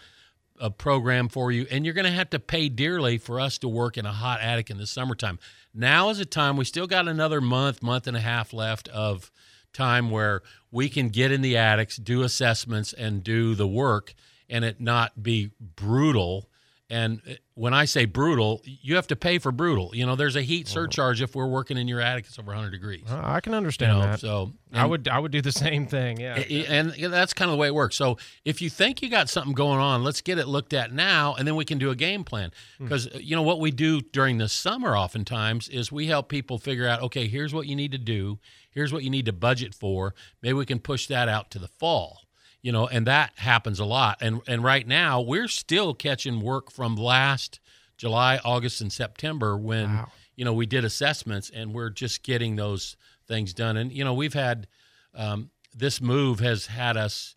a 0.60 0.70
program 0.70 1.28
for 1.28 1.50
you, 1.50 1.66
and 1.70 1.84
you're 1.84 1.94
going 1.94 2.04
to 2.04 2.10
have 2.10 2.31
to 2.31 2.38
pay 2.38 2.69
dearly 2.69 3.19
for 3.19 3.40
us 3.40 3.58
to 3.58 3.69
work 3.69 3.99
in 3.99 4.06
a 4.06 4.12
hot 4.12 4.40
attic 4.40 4.70
in 4.70 4.78
the 4.78 4.87
summertime. 4.87 5.38
Now 5.75 6.10
is 6.10 6.20
a 6.20 6.25
time 6.25 6.56
we 6.56 6.64
still 6.64 6.87
got 6.87 7.08
another 7.08 7.40
month, 7.40 7.82
month 7.82 8.06
and 8.06 8.16
a 8.16 8.20
half 8.20 8.52
left 8.52 8.88
of 8.88 9.31
time 9.72 10.10
where 10.10 10.43
we 10.70 10.88
can 10.88 11.08
get 11.08 11.32
in 11.32 11.43
the 11.43 11.56
attics, 11.56 11.96
do 11.96 12.22
assessments, 12.22 12.93
and 12.93 13.25
do 13.25 13.54
the 13.54 13.66
work, 13.66 14.14
and 14.49 14.64
it 14.64 14.81
not 14.81 15.22
be 15.22 15.50
brutal. 15.76 16.49
And 16.92 17.22
uh, 17.26 17.32
when 17.54 17.72
I 17.72 17.86
say 17.86 18.04
brutal, 18.04 18.60
you 18.64 18.96
have 18.96 19.06
to 19.06 19.16
pay 19.16 19.38
for 19.38 19.50
brutal. 19.50 19.90
You 19.94 20.04
know, 20.04 20.14
there's 20.14 20.36
a 20.36 20.42
heat 20.42 20.68
surcharge 20.68 21.22
if 21.22 21.34
we're 21.34 21.46
working 21.46 21.78
in 21.78 21.88
your 21.88 22.00
attic; 22.00 22.26
it's 22.28 22.38
over 22.38 22.48
100 22.52 22.70
degrees. 22.70 23.04
Uh, 23.10 23.20
I 23.24 23.40
can 23.40 23.52
You 23.52 23.56
understand 23.56 23.98
know, 23.98 24.04
that. 24.04 24.20
so 24.20 24.52
I 24.74 24.84
would 24.84 25.08
I 25.08 25.18
would 25.18 25.32
do 25.32 25.40
the 25.40 25.52
same 25.66 25.86
thing. 25.86 26.20
Yeah. 26.20 26.34
I- 26.36 26.66
and 26.68 26.90
that's 26.92 27.32
kind 27.32 27.50
of 27.50 27.54
the 27.56 27.58
way 27.60 27.68
it 27.68 27.74
works. 27.74 27.96
So 27.96 28.18
if 28.44 28.60
you 28.60 28.68
think 28.68 29.00
you 29.00 29.08
got 29.08 29.28
something 29.30 29.54
going 29.54 29.80
on, 29.80 30.04
let's 30.04 30.20
get 30.20 30.38
it 30.38 30.48
looked 30.48 30.74
at 30.74 30.92
now, 30.92 31.34
and 31.34 31.48
then 31.48 31.56
we 31.56 31.64
can 31.64 31.78
do 31.78 31.90
a 31.90 31.96
game 31.96 32.24
plan. 32.24 32.50
Because 32.78 33.08
you 33.14 33.34
know 33.36 33.42
what 33.42 33.58
we 33.60 33.70
do 33.70 34.00
during 34.02 34.36
the 34.38 34.48
summer, 34.48 34.94
oftentimes, 34.96 35.68
is 35.70 35.90
we 35.90 36.08
help 36.08 36.28
people 36.28 36.58
figure 36.58 36.86
out, 36.86 37.00
okay, 37.02 37.26
here's 37.26 37.54
what 37.54 37.66
you 37.66 37.75
need 37.76 37.92
to 37.92 37.99
do, 37.99 38.38
here's 38.70 38.92
what 38.92 39.02
you 39.02 39.08
need 39.11 39.25
to 39.26 39.32
budget 39.32 39.75
for. 39.75 40.14
Maybe 40.42 40.54
we 40.54 40.66
can 40.66 40.78
push 40.78 41.06
that 41.06 41.28
out 41.28 41.50
to 41.52 41.58
the 41.58 41.68
fall. 41.68 42.22
You 42.62 42.71
know, 42.73 42.87
and 42.87 43.07
that 43.09 43.33
happens 43.37 43.81
a 43.81 43.85
lot. 43.85 44.19
And 44.21 44.40
and 44.47 44.62
right 44.62 44.87
now 44.87 45.21
we're 45.21 45.49
still 45.49 45.95
catching 45.95 46.40
work 46.40 46.71
from 46.71 46.95
last 46.97 47.59
July, 47.97 48.38
August, 48.45 48.81
and 48.81 48.92
September 48.92 49.57
when 49.57 49.97
Wow. 49.97 50.12
you 50.37 50.45
know 50.45 50.52
we 50.52 50.66
did 50.66 50.85
assessments, 50.85 51.50
and 51.50 51.75
we're 51.75 51.90
just 51.90 52.23
getting 52.23 52.57
those 52.57 52.97
things 53.26 53.52
done. 53.52 53.76
And 53.76 53.90
you 53.92 54.04
know 54.04 54.14
we've 54.14 54.35
had 54.35 54.69
um, 55.14 55.50
this 55.75 56.00
move 56.00 56.38
has 56.40 56.66
had 56.66 56.97
us 56.97 57.35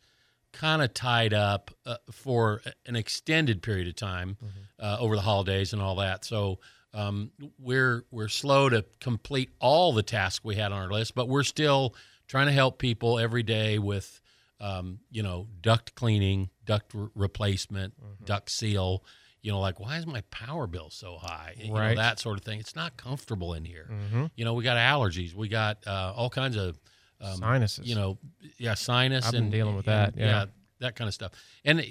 kind 0.54 0.82
of 0.82 0.94
tied 0.94 1.34
up 1.34 1.72
uh, 1.86 1.98
for 2.12 2.62
an 2.86 2.96
extended 2.96 3.62
period 3.62 3.88
of 3.88 3.96
time 3.96 4.38
uh, 4.80 4.98
over 5.00 5.16
the 5.16 5.22
holidays 5.22 5.74
and 5.74 5.82
all 5.82 5.96
that. 5.96 6.24
So 6.24 6.60
um, 6.94 7.32
we're 7.60 8.06
we're 8.12 8.30
slow 8.30 8.70
to 8.70 8.86
complete 9.02 9.50
all 9.60 9.92
the 9.92 10.04
tasks 10.04 10.46
we 10.46 10.56
had 10.56 10.72
on 10.72 10.82
our 10.84 10.90
list, 10.92 11.16
but 11.16 11.28
we're 11.28 11.44
still 11.44 11.96
trying 12.28 12.46
to 12.48 12.54
help 12.54 12.78
people 12.78 13.20
every 13.20 13.44
day 13.44 13.78
with 13.80 14.22
um, 14.60 15.00
you 15.12 15.24
know 15.24 15.48
duct 15.62 15.96
cleaning, 15.96 16.50
duct 16.66 16.94
re- 16.94 17.08
replacement, 17.16 17.94
duct 18.26 18.50
seal. 18.50 19.04
You 19.42 19.52
know, 19.52 19.60
like 19.60 19.80
why 19.80 19.98
is 19.98 20.08
my 20.08 20.22
power 20.32 20.66
bill 20.66 20.90
so 20.90 21.18
high? 21.18 21.54
You 21.58 21.68
know, 21.72 21.76
Right. 21.80 21.96
that 21.96 22.20
sort 22.20 22.40
of 22.40 22.44
thing. 22.44 22.60
It's 22.60 22.76
not 22.76 22.98
comfortable 22.98 23.54
in 23.54 23.64
here. 23.64 23.88
Mhm. 23.92 24.32
You 24.36 24.44
know, 24.44 24.56
we 24.56 24.64
got 24.64 24.78
allergies. 24.78 25.36
We 25.36 25.50
got 25.50 25.86
uh, 25.86 26.14
all 26.16 26.32
kinds 26.32 26.56
of 26.56 26.80
um, 27.22 27.38
Sinuses. 27.38 27.86
You 27.88 27.94
know, 27.96 28.18
yeah, 28.58 28.74
sinus. 28.74 29.26
I've 29.28 29.32
been 29.34 29.44
and 29.44 29.52
dealing 29.52 29.76
with 29.76 29.88
and, 29.88 30.14
that, 30.16 30.20
yeah. 30.20 30.46
that 30.80 30.96
kind 30.96 31.08
of 31.08 31.14
stuff. 31.14 31.32
And 31.64 31.86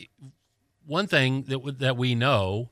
one 0.84 1.06
thing 1.06 1.42
that 1.44 1.54
w- 1.54 1.76
that 1.78 1.96
we 1.96 2.14
know, 2.14 2.70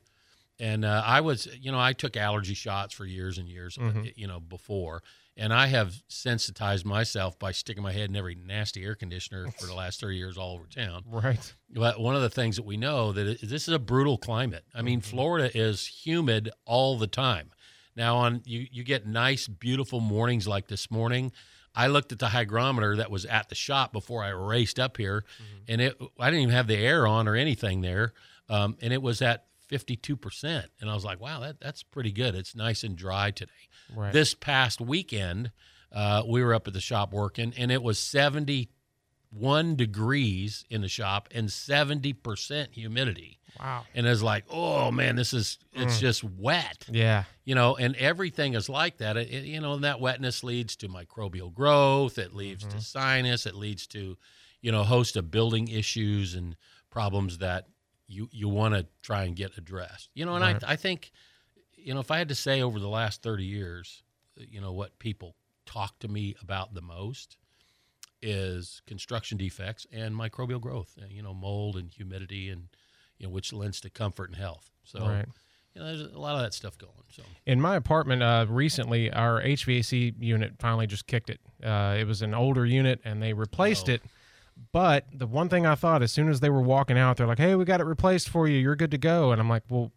and 0.59 0.85
uh, 0.85 1.01
I 1.05 1.21
was, 1.21 1.47
you 1.59 1.71
know, 1.71 1.79
I 1.79 1.93
took 1.93 2.15
allergy 2.17 2.53
shots 2.53 2.93
for 2.93 3.05
years 3.05 3.37
and 3.37 3.47
years, 3.47 3.77
uh, 3.77 3.83
Mm-hmm. 3.83 4.03
you 4.15 4.27
know, 4.27 4.39
before, 4.39 5.01
and 5.35 5.53
I 5.53 5.67
have 5.67 5.95
sensitized 6.07 6.85
myself 6.85 7.37
by 7.39 7.51
sticking 7.51 7.83
my 7.83 7.91
head 7.91 8.09
in 8.09 8.15
every 8.15 8.35
nasty 8.35 8.83
air 8.83 8.95
conditioner 8.95 9.47
for 9.57 9.65
the 9.65 9.73
last 9.75 9.99
thirty 9.99 10.17
years 10.17 10.37
all 10.37 10.55
over 10.55 10.65
town. 10.65 11.03
Right. 11.09 11.53
But 11.69 11.99
one 11.99 12.15
of 12.15 12.21
the 12.21 12.29
things 12.29 12.55
that 12.57 12.65
we 12.65 12.77
know 12.77 13.11
that 13.11 13.27
it, 13.27 13.41
this 13.41 13.67
is 13.67 13.73
a 13.73 13.79
brutal 13.79 14.17
climate. 14.17 14.63
I 14.73 14.81
mean, 14.81 15.01
Florida 15.01 15.49
is 15.57 15.85
humid 15.85 16.49
all 16.65 16.97
the 16.97 17.07
time. 17.07 17.51
Now, 17.95 18.17
on 18.17 18.41
you, 18.45 18.67
you 18.71 18.83
get 18.83 19.05
nice, 19.05 19.47
beautiful 19.47 19.99
mornings 19.99 20.47
like 20.47 20.67
this 20.67 20.89
morning. 20.89 21.31
I 21.75 21.87
looked 21.87 22.11
at 22.11 22.19
the 22.19 22.27
hygrometer 22.29 22.97
that 22.97 23.09
was 23.09 23.25
at 23.25 23.49
the 23.49 23.55
shop 23.55 23.91
before 23.93 24.23
I 24.23 24.29
raced 24.29 24.79
up 24.79 24.97
here, 24.97 25.25
and 25.67 25.81
it 25.81 25.99
I 26.19 26.29
didn't 26.29 26.43
even 26.43 26.55
have 26.55 26.67
the 26.67 26.77
air 26.77 27.07
on 27.07 27.27
or 27.27 27.35
anything 27.35 27.81
there, 27.81 28.13
um, 28.49 28.77
and 28.81 28.93
it 28.93 29.01
was 29.01 29.21
at 29.23 29.45
52%. 29.73 30.63
And 30.81 30.89
I 30.89 30.93
was 30.93 31.03
like, 31.05 31.19
wow, 31.19 31.39
that, 31.41 31.59
that's 31.59 31.83
pretty 31.83 32.11
good. 32.11 32.35
It's 32.35 32.55
nice 32.55 32.83
and 32.83 32.95
dry 32.95 33.31
today. 33.31 33.51
Right. 33.95 34.13
This 34.13 34.33
past 34.33 34.79
weekend, 34.81 35.51
uh, 35.91 36.23
we 36.27 36.43
were 36.43 36.53
up 36.53 36.67
at 36.67 36.73
the 36.73 36.81
shop 36.81 37.11
working, 37.13 37.53
and 37.57 37.71
it 37.71 37.81
was 37.83 37.97
71 37.99 39.75
degrees 39.75 40.65
in 40.69 40.81
the 40.81 40.87
shop 40.87 41.29
and 41.33 41.47
70% 41.49 42.73
humidity. 42.73 43.39
wow. 43.59 43.83
And 43.93 44.05
it 44.05 44.09
was 44.09 44.23
like, 44.23 44.45
oh 44.49 44.91
man, 44.91 45.15
this 45.15 45.33
is, 45.33 45.57
it's 45.73 45.99
just 45.99 46.23
wet 46.23 46.85
Yeah. 46.89 47.23
you 47.45 47.55
know 47.55 47.75
and 47.75 47.95
everything 47.97 48.53
is 48.53 48.69
like 48.69 48.97
that 48.97 49.17
it, 49.17 49.29
it- 49.31 49.45
you 49.45 49.59
know 49.61 49.73
and 49.73 49.83
that 49.83 49.99
wetness 49.99 50.43
leads 50.43 50.75
to 50.77 50.87
microbial 50.87 51.53
growth 51.53 52.17
it 52.17 52.33
leads 52.33 52.63
Mm-hmm. 52.63 52.77
to 52.77 52.83
sinus 52.83 53.45
it 53.45 53.55
leads 53.55 53.85
to 53.87 54.17
you 54.61 54.71
know 54.71 54.81
a 54.81 54.85
host 54.85 55.15
of 55.17 55.29
building 55.31 55.67
issues 55.67 56.33
and 56.35 56.55
problems 56.89 57.39
that 57.39 57.67
you 58.07 58.27
you 58.31 58.47
want 58.49 58.73
to 58.73 58.85
try 59.01 59.23
and 59.23 59.35
get 59.35 59.57
addressed 59.57 60.09
you 60.13 60.25
know 60.25 60.35
and 60.35 60.43
Right. 60.43 60.63
I, 60.63 60.73
I 60.73 60.75
think 60.75 61.11
you 61.75 61.93
know 61.93 61.99
if 61.99 62.11
i 62.11 62.17
had 62.17 62.29
to 62.29 62.35
say 62.35 62.61
over 62.61 62.79
the 62.79 62.87
last 62.89 63.21
30 63.23 63.43
years 63.45 64.03
you 64.37 64.59
know 64.61 64.73
what 64.73 64.99
people 64.99 65.35
talk 65.65 65.99
to 65.99 66.07
me 66.07 66.35
about 66.41 66.73
the 66.73 66.81
most 66.81 67.37
is 68.21 68.81
construction 68.87 69.37
defects 69.37 69.85
and 69.91 70.15
microbial 70.15 70.59
growth 70.61 70.97
you 71.09 71.21
know 71.21 71.33
mold 71.33 71.75
and 71.75 71.91
humidity 71.91 72.49
and 72.49 72.67
you 73.17 73.27
know 73.27 73.31
which 73.31 73.51
lends 73.53 73.81
to 73.81 73.89
comfort 73.89 74.29
and 74.29 74.37
health 74.37 74.69
so 74.83 75.05
Right. 75.05 75.25
you 75.75 75.81
know, 75.81 75.87
there's 75.87 76.01
a 76.13 76.19
lot 76.19 76.35
of 76.35 76.41
that 76.41 76.53
stuff 76.53 76.77
going. 76.77 76.91
So 77.09 77.23
In 77.47 77.59
my 77.59 77.75
apartment, 77.75 78.21
uh, 78.21 78.45
recently, 78.47 79.11
our 79.11 79.41
HVAC 79.41 80.13
unit 80.19 80.53
finally 80.59 80.85
just 80.85 81.07
kicked 81.07 81.31
it. 81.31 81.39
Uh, 81.63 81.95
it 81.97 82.05
was 82.05 82.21
an 82.21 82.35
older 82.35 82.63
unit, 82.63 83.01
and 83.03 83.23
they 83.23 83.33
replaced 83.33 83.89
Oh. 83.89 83.93
it. 83.93 84.03
But 84.71 85.05
the 85.13 85.27
one 85.27 85.49
thing 85.49 85.65
I 85.65 85.75
thought, 85.75 86.01
as 86.01 86.11
soon 86.11 86.29
as 86.29 86.39
they 86.39 86.49
were 86.49 86.61
walking 86.61 86.97
out, 86.97 87.17
they're 87.17 87.27
like, 87.27 87.37
"Hey, 87.39 87.55
we 87.55 87.63
got 87.65 87.79
it 87.79 87.85
replaced 87.85 88.29
for 88.29 88.47
you. 88.47 88.57
You're 88.57 88.75
good 88.75 88.91
to 88.91 88.97
go." 88.97 89.31
And 89.31 89.39
I'm 89.39 89.49
like, 89.49 89.63
"Well, 89.69 89.91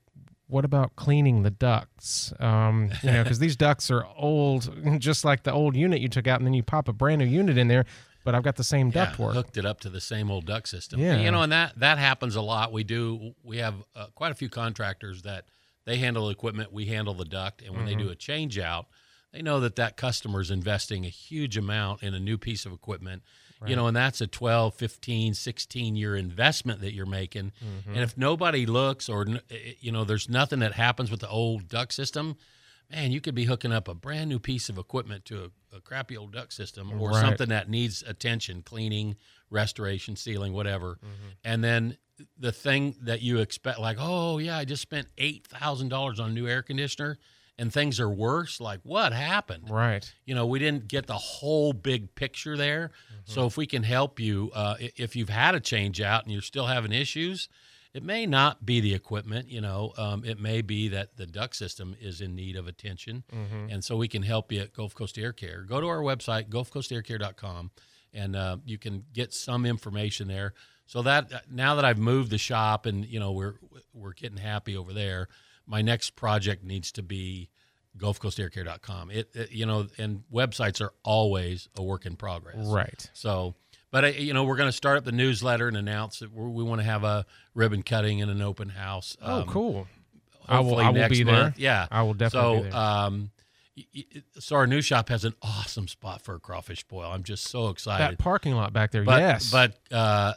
what 0.49 0.65
about 0.65 0.95
cleaning 0.97 1.43
the 1.43 1.51
ducts? 1.51 2.33
Um, 2.41 2.91
you 3.03 3.11
know, 3.11 3.23
because 3.23 3.39
these 3.39 3.57
ducts 3.57 3.91
are 3.91 4.07
old, 4.17 4.71
just 4.99 5.25
like 5.25 5.43
the 5.45 5.53
old 5.53 5.75
unit 5.77 6.01
you 6.01 6.09
took 6.09 6.27
out, 6.27 6.39
and 6.41 6.47
then 6.47 6.55
you 6.55 6.63
pop 6.63 6.89
a 6.89 6.93
brand 6.93 7.21
new 7.21 7.25
unit 7.27 7.57
in 7.59 7.69
there. 7.69 7.85
But 8.25 8.35
I've 8.35 8.43
got 8.43 8.57
the 8.57 8.65
same 8.65 8.89
yeah, 8.89 9.07
duct 9.07 9.19
work. 9.21 9.35
hooked 9.35 9.57
it 9.57 9.65
up 9.65 9.81
to 9.81 9.89
the 9.89 10.01
same 10.01 10.31
old 10.33 10.47
duct 10.47 10.69
system. 10.69 10.99
Yeah. 11.01 11.17
you 11.21 11.31
know, 11.31 11.43
and 11.43 11.53
that 11.53 11.79
that 11.79 11.99
happens 11.99 12.35
a 12.37 12.43
lot. 12.43 12.73
We 12.73 12.85
do. 12.85 13.35
We 13.45 13.59
have 13.59 13.75
uh, 13.95 14.07
quite 14.15 14.33
a 14.33 14.35
few 14.35 14.49
contractors 14.49 15.23
that 15.23 15.45
they 15.85 15.97
handle 15.99 16.27
the 16.27 16.33
equipment, 16.33 16.73
we 16.73 16.87
handle 16.87 17.15
the 17.15 17.25
duct, 17.25 17.63
and 17.63 17.71
when 17.71 17.87
Mm-hmm. 17.87 17.99
they 17.99 18.05
do 18.05 18.11
a 18.11 18.17
change 18.17 18.59
out, 18.59 18.87
they 19.33 19.43
know 19.43 19.61
that 19.61 19.77
that 19.77 19.97
customer 19.97 20.41
is 20.41 20.51
investing 20.51 21.05
a 21.05 21.09
huge 21.11 21.57
amount 21.57 22.03
in 22.03 22.15
a 22.15 22.21
new 22.21 22.39
piece 22.39 22.65
of 22.67 22.73
equipment. 22.73 23.23
You 23.65 23.75
know, 23.75 23.87
and 23.87 23.97
that's 23.97 24.21
a 24.21 24.27
12, 24.27 24.75
15, 24.75 25.33
16 25.33 25.97
year 25.97 26.15
investment 26.15 26.83
that 26.83 26.93
you're 26.93 27.07
making. 27.07 27.53
Mm-hmm. 27.65 27.95
And 27.95 28.01
if 28.03 28.17
nobody 28.17 28.67
looks 28.67 29.09
or, 29.09 29.27
eh, 29.51 29.73
you 29.81 29.91
know, 29.91 30.05
there's 30.05 30.29
nothing 30.29 30.59
that 30.59 30.75
happens 30.75 31.11
with 31.11 31.21
the 31.21 31.29
old 31.29 31.67
duct 31.67 31.95
system, 31.95 32.37
man, 32.91 33.13
you 33.13 33.21
could 33.23 33.35
be 33.35 33.45
hooking 33.45 33.73
up 33.73 33.89
a 33.89 33.95
brand 33.95 34.29
new 34.29 34.39
piece 34.39 34.69
of 34.69 34.77
equipment 34.77 35.25
to 35.25 35.51
a, 35.73 35.77
a 35.77 35.81
crappy 35.81 36.19
old 36.19 36.33
duct 36.35 36.53
system 36.53 36.93
or 37.01 37.09
Right. 37.11 37.21
something 37.23 37.49
that 37.49 37.71
needs 37.71 38.03
attention, 38.07 38.61
cleaning, 38.61 39.17
restoration, 39.49 40.17
sealing, 40.17 40.53
whatever. 40.53 40.99
And 41.43 41.65
then 41.65 41.97
the 42.39 42.53
thing 42.53 42.95
that 43.01 43.23
you 43.23 43.39
expect, 43.39 43.79
like, 43.79 43.97
oh, 43.99 44.37
yeah, 44.37 44.59
I 44.59 44.67
just 44.67 44.83
spent 44.83 45.09
$8,000 45.17 46.21
on 46.21 46.31
a 46.31 46.33
new 46.33 46.47
air 46.47 46.63
conditioner 46.63 47.17
and 47.59 47.73
things 47.73 47.99
are 48.01 48.11
worse. 48.11 48.61
Like, 48.61 48.81
what 48.83 49.13
happened? 49.13 49.71
Right. 49.71 50.13
you 50.25 50.35
know 50.35 50.47
we 50.47 50.59
didn't 50.59 50.89
get 50.89 51.07
the 51.07 51.15
whole 51.15 51.73
big 51.73 52.15
picture 52.15 52.57
there 52.57 52.91
so 53.25 53.47
if 53.47 53.57
we 53.57 53.67
can 53.67 53.83
help 53.83 54.21
you 54.21 54.51
uh, 54.55 54.77
if 54.79 55.17
you've 55.17 55.29
had 55.31 55.55
a 55.55 55.61
change 55.61 56.01
out 56.01 56.23
and 56.25 56.33
you're 56.33 56.43
still 56.43 56.67
having 56.67 56.93
issues 56.93 57.49
it 57.95 58.03
may 58.03 58.27
not 58.27 58.67
be 58.67 58.81
the 58.81 58.93
equipment 58.95 59.49
you 59.51 59.61
know 59.61 59.93
um, 59.97 60.25
it 60.25 60.39
may 60.39 60.61
be 60.63 60.89
that 60.89 61.17
the 61.17 61.27
duct 61.27 61.57
system 61.57 61.97
is 62.01 62.21
in 62.21 62.35
need 62.35 62.57
of 62.57 62.67
attention 62.69 63.25
and 63.71 63.83
so 63.83 63.97
we 63.97 64.07
can 64.09 64.23
help 64.23 64.53
you 64.53 64.61
at 64.61 64.73
gulf 64.75 64.95
coast 64.95 65.17
air 65.19 65.33
care 65.33 65.63
go 65.63 65.81
to 65.81 65.87
our 65.89 66.01
website 66.01 66.49
gulfcoastaircare.com 66.51 67.71
and 68.13 68.37
uh, 68.37 68.57
you 68.65 68.79
can 68.79 69.05
get 69.13 69.33
some 69.35 69.67
information 69.67 70.29
there 70.29 70.55
so 70.87 71.03
that 71.03 71.33
uh, 71.33 71.39
now 71.51 71.75
that 71.75 71.85
i've 71.85 71.99
moved 71.99 72.31
the 72.31 72.39
shop 72.39 72.87
and 72.87 73.05
you 73.07 73.19
know 73.19 73.33
we're 73.33 73.55
we're 73.95 74.13
getting 74.13 74.39
happy 74.39 74.77
over 74.77 74.93
there 74.93 75.29
my 75.67 75.83
next 75.83 76.17
project 76.17 76.65
needs 76.65 76.93
to 76.93 77.03
be 77.03 77.49
gulfcoastaircare.com. 77.99 79.11
It, 79.11 79.31
it 79.35 79.53
you 79.53 79.67
know, 79.67 79.87
and 79.99 80.23
websites 80.33 80.81
are 80.81 80.93
always 81.03 81.69
a 81.77 81.83
work 81.83 82.07
in 82.07 82.17
progress. 82.17 82.57
Right. 82.59 83.11
So, 83.13 83.55
but 83.91 84.05
uh, 84.05 84.09
you 84.09 84.33
know, 84.35 84.45
we're 84.45 84.57
going 84.57 84.69
to 84.69 84.77
start 84.77 84.99
up 84.99 85.05
the 85.05 85.13
newsletter 85.13 85.69
and 85.69 85.77
announce 85.77 86.21
that 86.21 86.33
we're, 86.33 86.49
we 86.49 86.63
want 86.63 86.81
to 86.81 86.85
have 86.85 87.05
a 87.05 87.27
ribbon 87.55 87.83
cutting 87.83 88.23
and 88.23 88.31
an 88.31 88.43
open 88.43 88.69
house. 88.69 89.17
Oh, 89.23 89.41
um, 89.41 89.47
cool. 89.49 89.87
I 90.49 90.61
will. 90.61 90.77
I 90.77 90.91
will 90.91 91.09
be 91.09 91.25
there. 91.25 91.55
Yeah, 91.57 91.87
I 91.91 92.03
will 92.03 92.15
definitely 92.15 92.59
so, 92.59 92.65
be 92.65 92.71
there. 92.71 92.79
um, 92.79 93.31
so 94.39 94.57
our 94.57 94.67
new 94.67 94.81
shop 94.81 95.09
has 95.09 95.25
an 95.25 95.35
awesome 95.43 95.89
spot 95.89 96.23
for 96.23 96.37
a 96.37 96.41
crawfish 96.41 96.85
boil. 96.85 97.11
I'm 97.11 97.25
just 97.25 97.49
so 97.49 97.69
excited. 97.69 98.13
that 98.13 98.23
parking 98.23 98.55
lot 98.55 98.73
back 98.73 98.93
there. 98.93 99.03
But 99.03 99.21
yes. 99.21 99.51
but 99.51 99.77
uh, 99.91 100.35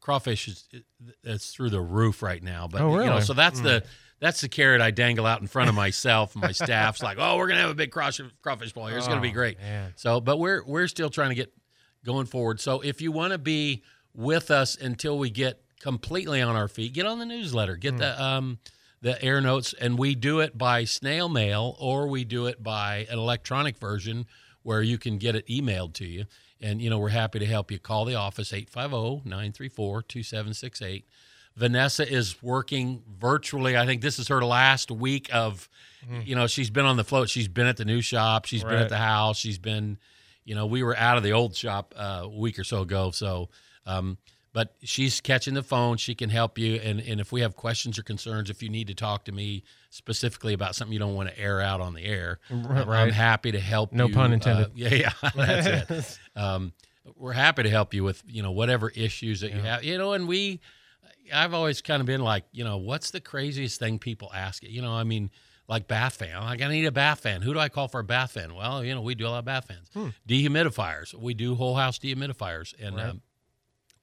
crawfish 0.00 0.48
is 0.48 0.68
it's 1.22 1.52
through 1.52 1.70
the 1.70 1.80
roof 1.80 2.22
right 2.22 2.42
now. 2.42 2.68
But 2.70 2.80
Oh, 2.80 2.90
you 2.90 3.04
know, 3.04 3.12
really? 3.12 3.20
so 3.22 3.32
that's 3.32 3.60
the 3.60 3.84
that's 4.20 4.40
the 4.40 4.48
carrot 4.48 4.80
I 4.80 4.90
dangle 4.90 5.26
out 5.26 5.40
in 5.40 5.46
front 5.46 5.68
of 5.68 5.74
myself 5.74 6.34
and 6.34 6.42
my 6.42 6.52
staff's 6.52 7.02
like, 7.02 7.18
oh, 7.20 7.36
we're 7.36 7.48
gonna 7.48 7.60
have 7.60 7.70
a 7.70 7.74
big 7.74 7.90
crawfish 7.90 8.20
crawfish 8.42 8.72
boil. 8.72 8.86
here. 8.88 8.98
It's 8.98 9.08
gonna 9.08 9.20
be 9.20 9.30
Oh, 9.30 9.32
great. 9.32 9.58
man. 9.58 9.92
So, 9.96 10.20
but 10.20 10.38
we're 10.38 10.64
we're 10.64 10.88
still 10.88 11.10
trying 11.10 11.30
to 11.30 11.34
get 11.34 11.52
going 12.04 12.26
forward. 12.26 12.60
So 12.60 12.80
if 12.80 13.00
you 13.00 13.12
want 13.12 13.32
to 13.32 13.38
be 13.38 13.82
with 14.14 14.50
us 14.50 14.76
until 14.76 15.18
we 15.18 15.30
get 15.30 15.62
completely 15.80 16.40
on 16.42 16.56
our 16.56 16.68
feet, 16.68 16.92
get 16.92 17.06
on 17.06 17.18
the 17.18 17.26
newsletter, 17.26 17.76
get 17.76 17.92
Hmm. 17.94 17.98
the 17.98 18.22
um 18.22 18.58
the 19.00 19.22
air 19.22 19.40
notes, 19.40 19.74
and 19.80 19.96
we 19.96 20.16
do 20.16 20.40
it 20.40 20.58
by 20.58 20.82
snail 20.84 21.28
mail 21.28 21.76
or 21.78 22.08
we 22.08 22.24
do 22.24 22.46
it 22.46 22.62
by 22.62 23.06
an 23.10 23.18
electronic 23.18 23.78
version 23.78 24.26
where 24.64 24.82
you 24.82 24.98
can 24.98 25.18
get 25.18 25.36
it 25.36 25.46
emailed 25.46 25.94
to 25.94 26.04
you. 26.04 26.24
And 26.60 26.82
you 26.82 26.90
know, 26.90 26.98
we're 26.98 27.10
happy 27.10 27.38
to 27.38 27.46
help 27.46 27.70
you. 27.70 27.78
Call 27.78 28.04
the 28.04 28.16
office 28.16 28.50
850-934-2768. 28.52 31.04
Vanessa 31.58 32.08
is 32.10 32.40
working 32.42 33.02
virtually. 33.18 33.76
I 33.76 33.84
think 33.84 34.00
this 34.00 34.18
is 34.18 34.28
her 34.28 34.42
last 34.44 34.90
week 34.90 35.28
of 35.34 35.68
you 36.24 36.34
know, 36.36 36.46
she's 36.46 36.70
been 36.70 36.86
on 36.86 36.96
the 36.96 37.04
float. 37.04 37.28
She's 37.28 37.48
been 37.48 37.66
at 37.66 37.76
the 37.76 37.84
new 37.84 38.00
shop, 38.00 38.46
she's 38.46 38.62
been 38.64 38.74
at 38.78 38.88
the 38.88 38.96
house, 38.96 39.36
she's 39.36 39.58
been 39.58 39.98
you 40.44 40.54
know, 40.54 40.64
we 40.64 40.82
were 40.82 40.96
out 40.96 41.18
of 41.18 41.22
the 41.22 41.32
old 41.32 41.54
shop 41.54 41.92
uh, 41.96 42.20
a 42.22 42.28
week 42.28 42.58
or 42.58 42.64
so 42.64 42.80
ago. 42.80 43.10
So, 43.10 43.50
um, 43.84 44.16
but 44.54 44.74
she's 44.82 45.20
catching 45.20 45.52
the 45.52 45.62
phone. 45.62 45.98
She 45.98 46.14
can 46.14 46.30
help 46.30 46.56
you. 46.56 46.76
And, 46.76 47.00
and 47.00 47.20
if 47.20 47.32
we 47.32 47.42
have 47.42 47.54
questions 47.54 47.98
or 47.98 48.02
concerns, 48.02 48.48
if 48.48 48.62
you 48.62 48.70
need 48.70 48.86
to 48.86 48.94
talk 48.94 49.26
to 49.26 49.32
me 49.32 49.62
specifically 49.90 50.54
about 50.54 50.74
something 50.74 50.92
you 50.94 50.98
don't 50.98 51.14
want 51.14 51.28
to 51.28 51.38
air 51.38 51.60
out 51.60 51.82
on 51.82 51.92
the 51.92 52.02
air, 52.02 52.38
Right, 52.50 52.86
I'm 52.88 53.10
happy 53.10 53.52
to 53.52 53.60
help 53.60 53.92
No 53.92 54.06
you. 54.06 54.14
pun 54.14 54.30
Uh, 54.30 54.34
intended. 54.34 54.70
yeah, 54.74 54.94
yeah, 54.94 55.30
that's 55.36 55.90
it. 55.90 56.18
Um, 56.40 56.72
we're 57.16 57.32
happy 57.32 57.64
to 57.64 57.70
help 57.70 57.92
you 57.92 58.02
with, 58.04 58.22
you 58.26 58.42
know, 58.42 58.52
whatever 58.52 58.88
issues 58.88 59.40
that 59.42 59.52
you 59.52 59.60
have, 59.60 59.84
you 59.84 59.98
know, 59.98 60.14
and 60.14 60.26
we, 60.26 60.60
I've 61.32 61.54
always 61.54 61.80
kind 61.82 62.00
of 62.00 62.06
been 62.06 62.20
like, 62.22 62.44
you 62.52 62.64
know, 62.64 62.76
what's 62.78 63.10
the 63.10 63.20
craziest 63.20 63.78
thing 63.78 63.98
people 63.98 64.30
ask? 64.34 64.62
You 64.62 64.82
know, 64.82 64.92
I 64.92 65.04
mean, 65.04 65.30
like 65.68 65.86
bath 65.88 66.14
fan. 66.16 66.40
Like, 66.40 66.62
I 66.62 66.68
need 66.68 66.86
a 66.86 66.92
bath 66.92 67.20
fan. 67.20 67.42
Who 67.42 67.52
do 67.52 67.58
I 67.60 67.68
call 67.68 67.88
for 67.88 68.00
a 68.00 68.04
bath 68.04 68.32
fan? 68.32 68.54
Well, 68.54 68.82
you 68.84 68.94
know, 68.94 69.02
we 69.02 69.14
do 69.14 69.26
a 69.26 69.30
lot 69.30 69.38
of 69.40 69.44
bath 69.44 69.66
fans. 69.68 69.90
Dehumidifiers. 70.26 71.14
We 71.14 71.34
do 71.34 71.54
whole 71.54 71.74
house 71.76 71.98
dehumidifiers. 71.98 72.74
And 72.80 72.96
Right. 72.96 73.06
um, 73.10 73.22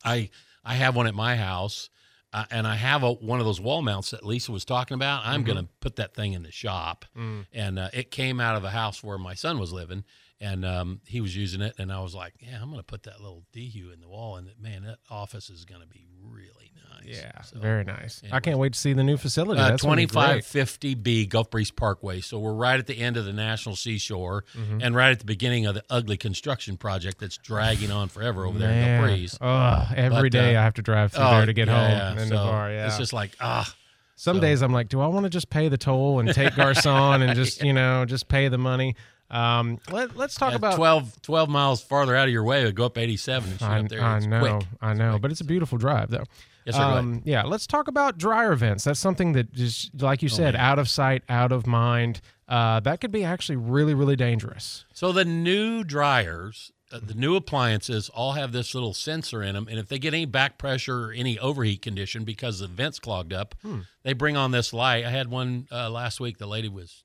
I 0.03 0.29
I 0.63 0.75
have 0.75 0.95
one 0.95 1.05
at 1.07 1.13
my 1.15 1.35
house, 1.35 1.89
uh, 2.33 2.45
and 2.49 2.65
I 2.67 2.75
have 2.75 3.03
a, 3.03 3.11
one 3.13 3.39
of 3.39 3.45
those 3.45 3.61
wall 3.61 3.81
mounts 3.83 4.11
that 4.11 4.25
Lisa 4.25 4.51
was 4.51 4.65
talking 4.65 4.95
about. 4.95 5.23
I'm 5.25 5.43
going 5.43 5.57
to 5.57 5.69
put 5.79 5.95
that 5.97 6.15
thing 6.15 6.33
in 6.33 6.41
the 6.43 6.51
shop, 6.51 7.05
Mm. 7.15 7.45
and 7.53 7.77
uh, 7.79 7.89
it 7.93 8.09
came 8.11 8.39
out 8.39 8.55
of 8.55 8.63
the 8.63 8.71
house 8.71 9.03
where 9.03 9.17
my 9.19 9.35
son 9.35 9.59
was 9.59 9.71
living, 9.71 10.03
and 10.45 10.65
um, 10.65 11.01
he 11.05 11.21
was 11.21 11.35
using 11.35 11.61
it, 11.61 11.73
and 11.77 11.91
I 11.91 12.01
was 12.01 12.13
like, 12.13 12.33
yeah, 12.39 12.57
I'm 12.61 12.69
going 12.69 12.79
to 12.79 12.83
put 12.83 13.03
that 13.03 13.19
little 13.21 13.43
dehu 13.53 13.93
in 13.93 13.99
the 14.01 14.07
wall, 14.07 14.37
and 14.37 14.49
man, 14.59 14.83
that 14.83 14.97
office 15.09 15.49
is 15.49 15.65
going 15.65 15.81
to 15.81 15.87
be 15.87 16.05
really 16.23 16.71
nice. 16.91 17.15
Yeah, 17.21 17.41
So, 17.41 17.59
very 17.59 17.83
nice. 17.83 18.21
I 18.31 18.39
can't 18.39 18.57
wait 18.57 18.73
to 18.73 18.79
see 18.79 18.93
the 18.93 19.03
new 19.03 19.17
facility. 19.17 19.61
uh, 19.61 19.69
That's 19.69 19.83
gonna 19.83 19.97
be 19.97 20.05
great. 20.07 20.43
2550B 20.43 21.29
Gulf 21.29 21.51
Breeze 21.51 21.69
Parkway. 21.69 22.21
So 22.21 22.39
we're 22.39 22.53
right 22.53 22.79
at 22.79 22.87
the 22.87 22.97
end 22.97 23.15
of 23.17 23.25
the 23.25 23.33
National 23.33 23.75
Seashore 23.75 24.43
Mm-hmm. 24.57 24.79
and 24.81 24.95
right 24.95 25.11
at 25.11 25.19
the 25.19 25.25
beginning 25.25 25.65
of 25.67 25.75
the 25.75 25.83
ugly 25.89 26.17
construction 26.17 26.77
project 26.77 27.19
that's 27.19 27.37
dragging 27.37 27.91
on 27.91 28.07
forever 28.09 28.45
over 28.45 28.57
there 28.57 28.69
in 28.71 28.75
Man. 28.75 29.01
Gulf 29.01 29.09
Breeze. 29.11 29.37
Ugh, 29.39 29.87
every 29.95 30.29
But, 30.29 30.31
day 30.31 30.55
uh, 30.55 30.61
I 30.61 30.63
have 30.63 30.73
to 30.75 30.81
drive 30.81 31.11
through 31.11 31.23
Oh, 31.25 31.37
there 31.37 31.45
to 31.45 31.53
get 31.53 31.67
yeah, 31.67 31.73
home 32.07 32.17
yeah. 32.17 32.23
in 32.23 32.29
So 32.29 32.35
Navarre. 32.35 32.71
Yeah, 32.71 32.87
It's 32.87 32.97
just 32.97 33.13
like, 33.13 33.35
ah, 33.39 33.71
some 34.15 34.37
so- 34.37 34.41
days 34.41 34.61
I'm 34.63 34.71
like, 34.73 34.89
do 34.89 34.99
I 35.01 35.07
want 35.07 35.25
to 35.25 35.29
just 35.29 35.49
pay 35.49 35.67
the 35.69 35.77
toll 35.77 36.19
and 36.19 36.33
take 36.33 36.55
Garcon 36.55 37.21
and 37.21 37.35
just 37.35 37.61
you 37.63 37.73
know 37.73 38.05
just 38.05 38.27
pay 38.27 38.47
the 38.47 38.57
money? 38.57 38.95
Um, 39.35 39.79
let, 39.91 40.15
let's 40.15 40.35
talk 40.35 40.51
yeah, 40.51 40.57
about 40.57 40.75
12, 40.77 41.21
12 41.21 41.49
miles 41.49 41.81
farther 41.83 42.15
out 42.15 42.27
of 42.27 42.33
your 42.33 42.43
way, 42.43 42.63
to 42.63 42.71
go 42.71 42.85
up 42.85 42.97
87 42.97 43.57
I, 43.61 43.79
up 43.79 43.89
there. 43.89 44.01
I 44.01 44.19
know, 44.19 44.39
quick. 44.39 44.67
I 44.81 44.93
know, 44.93 45.19
but 45.19 45.29
it's 45.29 45.41
a 45.41 45.45
beautiful 45.45 45.77
drive 45.77 46.09
though. 46.09 46.23
Yes, 46.65 46.75
sir, 46.75 46.81
um, 46.81 47.21
yeah, 47.25 47.43
let's 47.43 47.67
talk 47.67 47.87
about 47.87 48.17
dryer 48.17 48.55
vents. 48.55 48.85
That's 48.85 48.99
something 48.99 49.33
that 49.33 49.53
just 49.53 50.01
like 50.01 50.23
you 50.23 50.29
said, 50.29 50.55
Oh, 50.55 50.59
out 50.59 50.79
of 50.79 50.89
sight, 50.89 51.23
out 51.29 51.51
of 51.51 51.67
mind. 51.67 52.21
Uh, 52.47 52.79
that 52.79 53.01
could 53.01 53.11
be 53.11 53.23
actually 53.23 53.57
really, 53.57 53.93
really 53.93 54.15
dangerous. 54.15 54.85
So 54.93 55.11
the 55.11 55.25
new 55.25 55.83
dryers, 55.83 56.71
uh, 56.91 56.99
the 57.03 57.13
new 57.13 57.35
appliances 57.35 58.09
all 58.09 58.33
have 58.33 58.51
this 58.51 58.73
little 58.73 58.93
sensor 58.93 59.43
in 59.43 59.53
them, 59.53 59.67
and 59.69 59.77
if 59.77 59.89
they 59.89 59.99
get 59.99 60.13
any 60.13 60.25
back 60.25 60.57
pressure 60.57 61.09
or 61.09 61.11
any 61.11 61.37
overheat 61.37 61.81
condition 61.81 62.23
because 62.23 62.59
the 62.59 62.67
vents 62.67 62.99
clogged 62.99 63.33
up, 63.33 63.53
Hmm. 63.61 63.81
they 64.03 64.13
bring 64.13 64.37
on 64.37 64.51
this 64.51 64.71
light. 64.73 65.03
I 65.05 65.09
had 65.09 65.27
one 65.29 65.67
uh, 65.71 65.89
last 65.89 66.19
week. 66.19 66.37
The 66.37 66.47
lady 66.47 66.69
was 66.69 67.03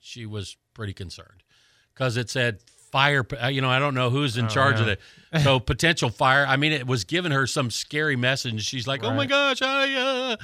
she 0.00 0.26
was 0.26 0.56
pretty 0.74 0.92
concerned 0.92 1.41
because 1.94 2.16
it 2.16 2.30
said 2.30 2.58
fire. 2.90 3.26
uh, 3.42 3.46
You 3.48 3.60
know, 3.60 3.70
I 3.70 3.78
don't 3.78 3.94
know 3.94 4.10
who's 4.10 4.36
in 4.36 4.46
Oh, 4.46 4.48
charge 4.48 4.80
of 4.80 4.88
it. 4.88 5.00
So 5.42 5.58
potential 5.72 6.10
fire. 6.10 6.44
I 6.46 6.56
mean, 6.56 6.72
it 6.72 6.86
was 6.86 7.04
giving 7.04 7.32
her 7.32 7.46
some 7.46 7.70
scary 7.70 8.16
message. 8.16 8.64
She's 8.64 8.86
like, 8.86 9.02
"Oh 9.02 9.14
my 9.14 9.26
gosh!" 9.26 9.62
I, 9.62 9.92
uh. 9.94 10.36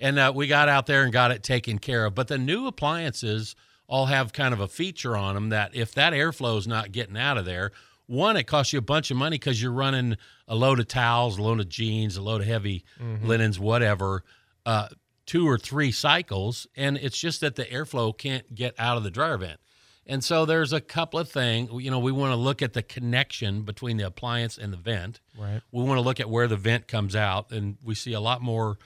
and 0.00 0.18
uh, 0.18 0.32
we 0.34 0.46
got 0.46 0.68
out 0.68 0.86
there 0.86 1.02
and 1.04 1.12
got 1.12 1.30
it 1.30 1.42
taken 1.42 1.78
care 1.78 2.04
of. 2.04 2.14
But 2.14 2.28
the 2.28 2.36
new 2.38 2.66
appliances 2.66 3.56
all 3.86 4.06
have 4.06 4.32
kind 4.32 4.52
of 4.54 4.60
a 4.60 4.68
feature 4.68 5.16
on 5.16 5.34
them 5.34 5.48
that 5.50 5.74
if 5.74 5.94
that 5.94 6.12
airflow 6.12 6.58
is 6.58 6.66
not 6.66 6.92
getting 6.92 7.16
out 7.18 7.36
of 7.38 7.44
there, 7.44 7.70
one, 8.06 8.36
it 8.36 8.44
costs 8.44 8.72
you 8.72 8.78
a 8.78 8.82
bunch 8.82 9.10
of 9.10 9.16
money 9.16 9.36
because 9.38 9.62
you're 9.62 9.72
running 9.72 10.16
a 10.48 10.54
load 10.54 10.80
of 10.80 10.88
towels, 10.88 11.38
a 11.38 11.42
load 11.42 11.60
of 11.60 11.68
jeans, 11.70 12.16
a 12.18 12.22
load 12.22 12.40
of 12.42 12.46
heavy 12.46 12.84
linens, 13.22 13.58
whatever, 13.58 14.24
uh, 14.66 14.88
two 15.26 15.48
or 15.48 15.56
three 15.56 15.90
cycles, 15.90 16.66
and 16.76 16.98
it's 16.98 17.16
just 17.18 17.40
that 17.40 17.56
the 17.56 17.64
airflow 17.64 18.16
can't 18.16 18.54
get 18.54 18.74
out 18.78 18.98
of 18.98 19.04
the 19.04 19.10
dryer 19.10 19.38
vent. 19.38 19.58
And 20.06 20.22
so 20.22 20.44
there's 20.44 20.72
a 20.72 20.80
couple 20.80 21.18
of 21.18 21.30
things. 21.30 21.70
You 21.72 21.90
know, 21.90 21.98
we 21.98 22.12
want 22.12 22.32
to 22.32 22.36
look 22.36 22.62
at 22.62 22.72
the 22.74 22.82
connection 22.82 23.62
between 23.62 23.96
the 23.96 24.06
appliance 24.06 24.58
and 24.58 24.72
the 24.72 24.76
vent. 24.76 25.20
Right. 25.38 25.60
We 25.72 25.82
want 25.82 25.96
to 25.98 26.02
look 26.02 26.20
at 26.20 26.28
where 26.28 26.46
the 26.46 26.56
vent 26.56 26.88
comes 26.88 27.16
out, 27.16 27.50
and 27.50 27.78
we 27.82 27.94
see 27.94 28.12
a 28.12 28.20
lot 28.20 28.42
more 28.42 28.78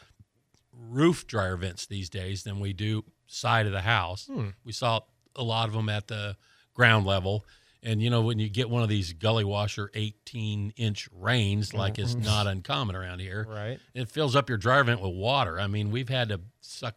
roof 0.73 1.27
dryer 1.27 1.57
vents 1.57 1.87
these 1.87 2.09
days 2.09 2.45
than 2.45 2.61
we 2.61 2.73
do 2.73 3.05
side 3.27 3.67
of 3.67 3.73
the 3.73 3.81
house. 3.81 4.27
Hmm. 4.27 4.51
We 4.65 4.73
saw 4.73 5.01
a 5.35 5.43
lot 5.43 5.69
of 5.69 5.75
them 5.75 5.89
at 5.89 6.09
the 6.09 6.37
ground 6.75 7.07
level. 7.07 7.45
And 7.83 8.03
you 8.03 8.11
know, 8.11 8.23
when 8.23 8.39
you 8.39 8.49
get 8.49 8.69
one 8.69 8.83
of 8.83 8.89
these 8.89 9.13
gully 9.13 9.45
washer 9.45 9.91
18 9.95 10.75
inch 10.77 11.09
rains, 11.13 11.73
like 11.73 11.99
it's 11.99 12.15
mm-hmm. 12.15 12.25
not 12.25 12.47
uncommon 12.47 12.97
around 12.97 13.21
here, 13.21 13.47
Right. 13.49 13.79
it 13.95 14.09
fills 14.09 14.35
up 14.35 14.49
your 14.49 14.59
dryer 14.59 14.83
vent 14.85 15.01
with 15.01 15.15
water. 15.15 15.61
I 15.61 15.69
mean, 15.69 15.91
we've 15.91 16.09
had 16.09 16.31
to 16.31 16.41
suck 16.61 16.97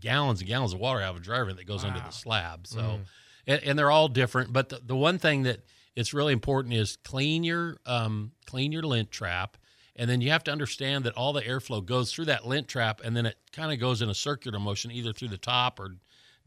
gallons 0.00 0.40
and 0.40 0.48
gallons 0.48 0.72
of 0.72 0.80
water 0.80 1.00
out 1.02 1.14
of 1.14 1.20
a 1.20 1.24
dryer 1.24 1.44
vent 1.44 1.58
that 1.58 1.66
goes 1.66 1.84
under 1.84 2.00
the 2.00 2.10
slab. 2.10 2.66
So, 2.66 2.80
mm. 2.80 3.00
And, 3.46 3.62
and 3.62 3.78
they're 3.78 3.90
all 3.90 4.08
different. 4.08 4.52
But 4.52 4.68
the, 4.68 4.80
the 4.84 4.96
one 4.96 5.18
thing 5.18 5.44
that 5.44 5.60
it's 5.94 6.12
really 6.12 6.32
important 6.32 6.74
is 6.74 6.96
clean 7.04 7.44
your 7.44 7.78
um, 7.86 8.32
clean 8.46 8.72
your 8.72 8.82
lint 8.82 9.10
trap, 9.10 9.56
and 9.94 10.08
then 10.10 10.20
you 10.20 10.30
have 10.30 10.44
to 10.44 10.52
understand 10.52 11.04
that 11.04 11.14
all 11.14 11.32
the 11.32 11.42
airflow 11.42 11.84
goes 11.84 12.12
through 12.12 12.26
that 12.26 12.46
lint 12.46 12.68
trap, 12.68 13.00
and 13.04 13.16
then 13.16 13.26
it 13.26 13.36
kind 13.52 13.72
of 13.72 13.78
goes 13.80 14.02
in 14.02 14.08
a 14.10 14.14
circular 14.14 14.58
motion, 14.58 14.90
either 14.90 15.12
through 15.12 15.28
the 15.28 15.38
top 15.38 15.80
or 15.80 15.96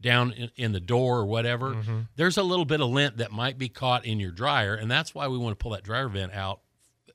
down 0.00 0.32
in, 0.32 0.50
in 0.56 0.72
the 0.72 0.80
door 0.80 1.18
or 1.18 1.26
whatever. 1.26 1.74
There's 2.16 2.38
a 2.38 2.42
little 2.42 2.64
bit 2.64 2.80
of 2.80 2.88
lint 2.88 3.18
that 3.18 3.32
might 3.32 3.58
be 3.58 3.68
caught 3.68 4.06
in 4.06 4.18
your 4.18 4.30
dryer, 4.30 4.74
and 4.74 4.90
that's 4.90 5.14
why 5.14 5.28
we 5.28 5.36
want 5.36 5.52
to 5.58 5.62
pull 5.62 5.72
that 5.72 5.82
dryer 5.82 6.08
vent 6.08 6.32
out 6.32 6.60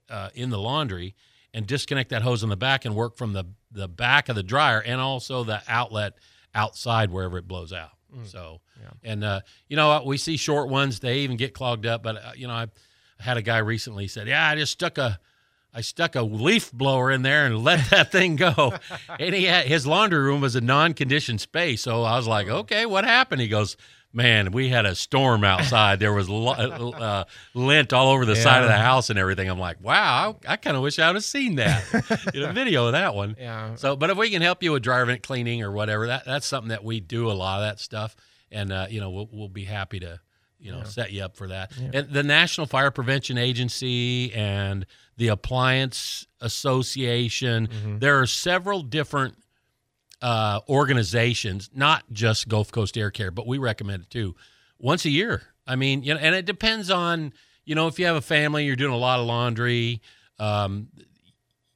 uh, 0.09 0.29
in 0.35 0.49
the 0.51 0.59
laundry 0.59 1.15
and 1.53 1.65
disconnect 1.65 2.09
that 2.09 2.21
hose 2.21 2.43
in 2.43 2.49
the 2.49 2.57
back 2.57 2.85
and 2.85 2.95
work 2.95 3.15
from 3.15 3.33
the 3.33 3.45
the 3.71 3.87
back 3.87 4.29
of 4.29 4.35
the 4.35 4.43
dryer 4.43 4.79
and 4.81 5.01
also 5.01 5.43
the 5.43 5.61
outlet 5.67 6.13
outside 6.53 7.11
wherever 7.11 7.37
it 7.37 7.47
blows 7.47 7.73
out. 7.73 7.91
So, 8.25 8.61
and 9.03 9.23
uh, 9.23 9.41
you 9.67 9.75
know? 9.75 10.03
We 10.05 10.17
see 10.17 10.37
short 10.37 10.69
ones; 10.69 10.99
they 10.99 11.19
even 11.19 11.37
get 11.37 11.53
clogged 11.53 11.85
up. 11.85 12.03
But 12.03 12.17
uh, 12.17 12.31
you 12.35 12.47
know, 12.47 12.53
I 12.53 12.67
had 13.19 13.37
a 13.37 13.41
guy 13.41 13.59
recently 13.59 14.07
said, 14.07 14.27
"Yeah, 14.27 14.47
I 14.47 14.55
just 14.55 14.73
stuck 14.73 14.97
a." 14.97 15.19
I 15.77 15.81
stuck 15.81 16.15
a 16.15 16.21
leaf 16.21 16.71
blower 16.71 17.11
in 17.11 17.21
there 17.21 17.45
and 17.45 17.61
let 17.61 17.89
that 17.89 18.09
thing 18.09 18.37
go. 18.37 18.75
And 19.19 19.35
he 19.35 19.43
had, 19.43 19.65
his 19.65 19.85
laundry 19.85 20.19
room 20.19 20.39
was 20.39 20.55
a 20.55 20.61
non-conditioned 20.61 21.41
space. 21.41 21.81
So 21.81 22.03
I 22.03 22.15
was 22.15 22.29
like, 22.29 22.47
okay, 22.47 22.85
what 22.85 23.03
happened? 23.03 23.41
He 23.41 23.49
goes, 23.49 23.75
man, 24.15 24.53
we 24.53 24.69
had 24.69 24.85
a 24.85 24.95
storm 24.95 25.43
outside. 25.43 25.99
There 25.99 26.13
was 26.13 26.29
lo- 26.29 26.53
uh, 26.53 27.25
lint 27.53 27.91
all 27.91 28.09
over 28.11 28.25
the 28.25 28.35
side 28.37 28.63
of 28.63 28.69
the 28.69 28.77
house 28.77 29.09
and 29.09 29.19
everything. 29.19 29.49
I'm 29.49 29.59
like, 29.59 29.83
wow, 29.83 30.37
I, 30.47 30.53
I 30.53 30.55
kind 30.55 30.77
of 30.77 30.81
wish 30.81 30.97
I 30.97 31.07
would 31.07 31.15
have 31.15 31.23
seen 31.25 31.55
that 31.55 31.83
in 32.33 32.43
a 32.43 32.53
video 32.53 32.85
of 32.87 32.93
that 32.93 33.13
one. 33.13 33.35
Yeah. 33.37 33.75
So, 33.75 33.97
but 33.97 34.09
if 34.09 34.17
we 34.17 34.29
can 34.29 34.41
help 34.41 34.63
you 34.63 34.71
with 34.71 34.83
dryer 34.83 35.05
vent 35.05 35.21
cleaning 35.23 35.61
or 35.61 35.71
whatever, 35.71 36.07
that 36.07 36.23
that's 36.25 36.47
something 36.47 36.69
that 36.69 36.83
we 36.85 37.01
do 37.01 37.29
a 37.29 37.33
lot 37.33 37.61
of 37.61 37.67
that 37.67 37.79
stuff, 37.81 38.15
and 38.55 38.71
uh, 38.71 38.87
you 38.89 38.99
know 38.99 39.09
we'll 39.11 39.29
we'll 39.31 39.49
be 39.49 39.65
happy 39.65 39.99
to 39.99 40.19
you 40.59 40.71
know 40.71 40.83
set 40.83 41.11
you 41.11 41.21
up 41.23 41.35
for 41.35 41.47
that. 41.49 41.71
And 41.93 42.09
the 42.09 42.23
National 42.23 42.65
Fire 42.65 42.89
Prevention 42.89 43.37
Agency 43.37 44.33
and 44.33 44.85
the 45.17 45.27
Appliance 45.27 46.25
Association, 46.41 47.69
there 47.99 48.19
are 48.19 48.25
several 48.25 48.81
different 48.81 49.35
uh, 50.21 50.59
organizations, 50.69 51.69
not 51.73 52.03
just 52.11 52.47
Gulf 52.47 52.71
Coast 52.71 52.97
Air 52.97 53.11
Care, 53.11 53.31
but 53.31 53.45
we 53.45 53.57
recommend 53.57 54.03
it 54.03 54.09
too, 54.09 54.35
once 54.79 55.05
a 55.05 55.09
year. 55.09 55.43
I 55.67 55.75
mean, 55.75 56.03
you 56.03 56.13
know, 56.13 56.19
and 56.19 56.33
it 56.35 56.45
depends 56.45 56.89
on, 56.89 57.33
you 57.65 57.75
know, 57.75 57.87
if 57.87 57.99
you 57.99 58.05
have 58.05 58.15
a 58.15 58.21
family, 58.21 58.65
you're 58.65 58.75
doing 58.75 58.93
a 58.93 58.97
lot 58.97 59.19
of 59.19 59.25
laundry, 59.25 60.01
um, 60.39 60.87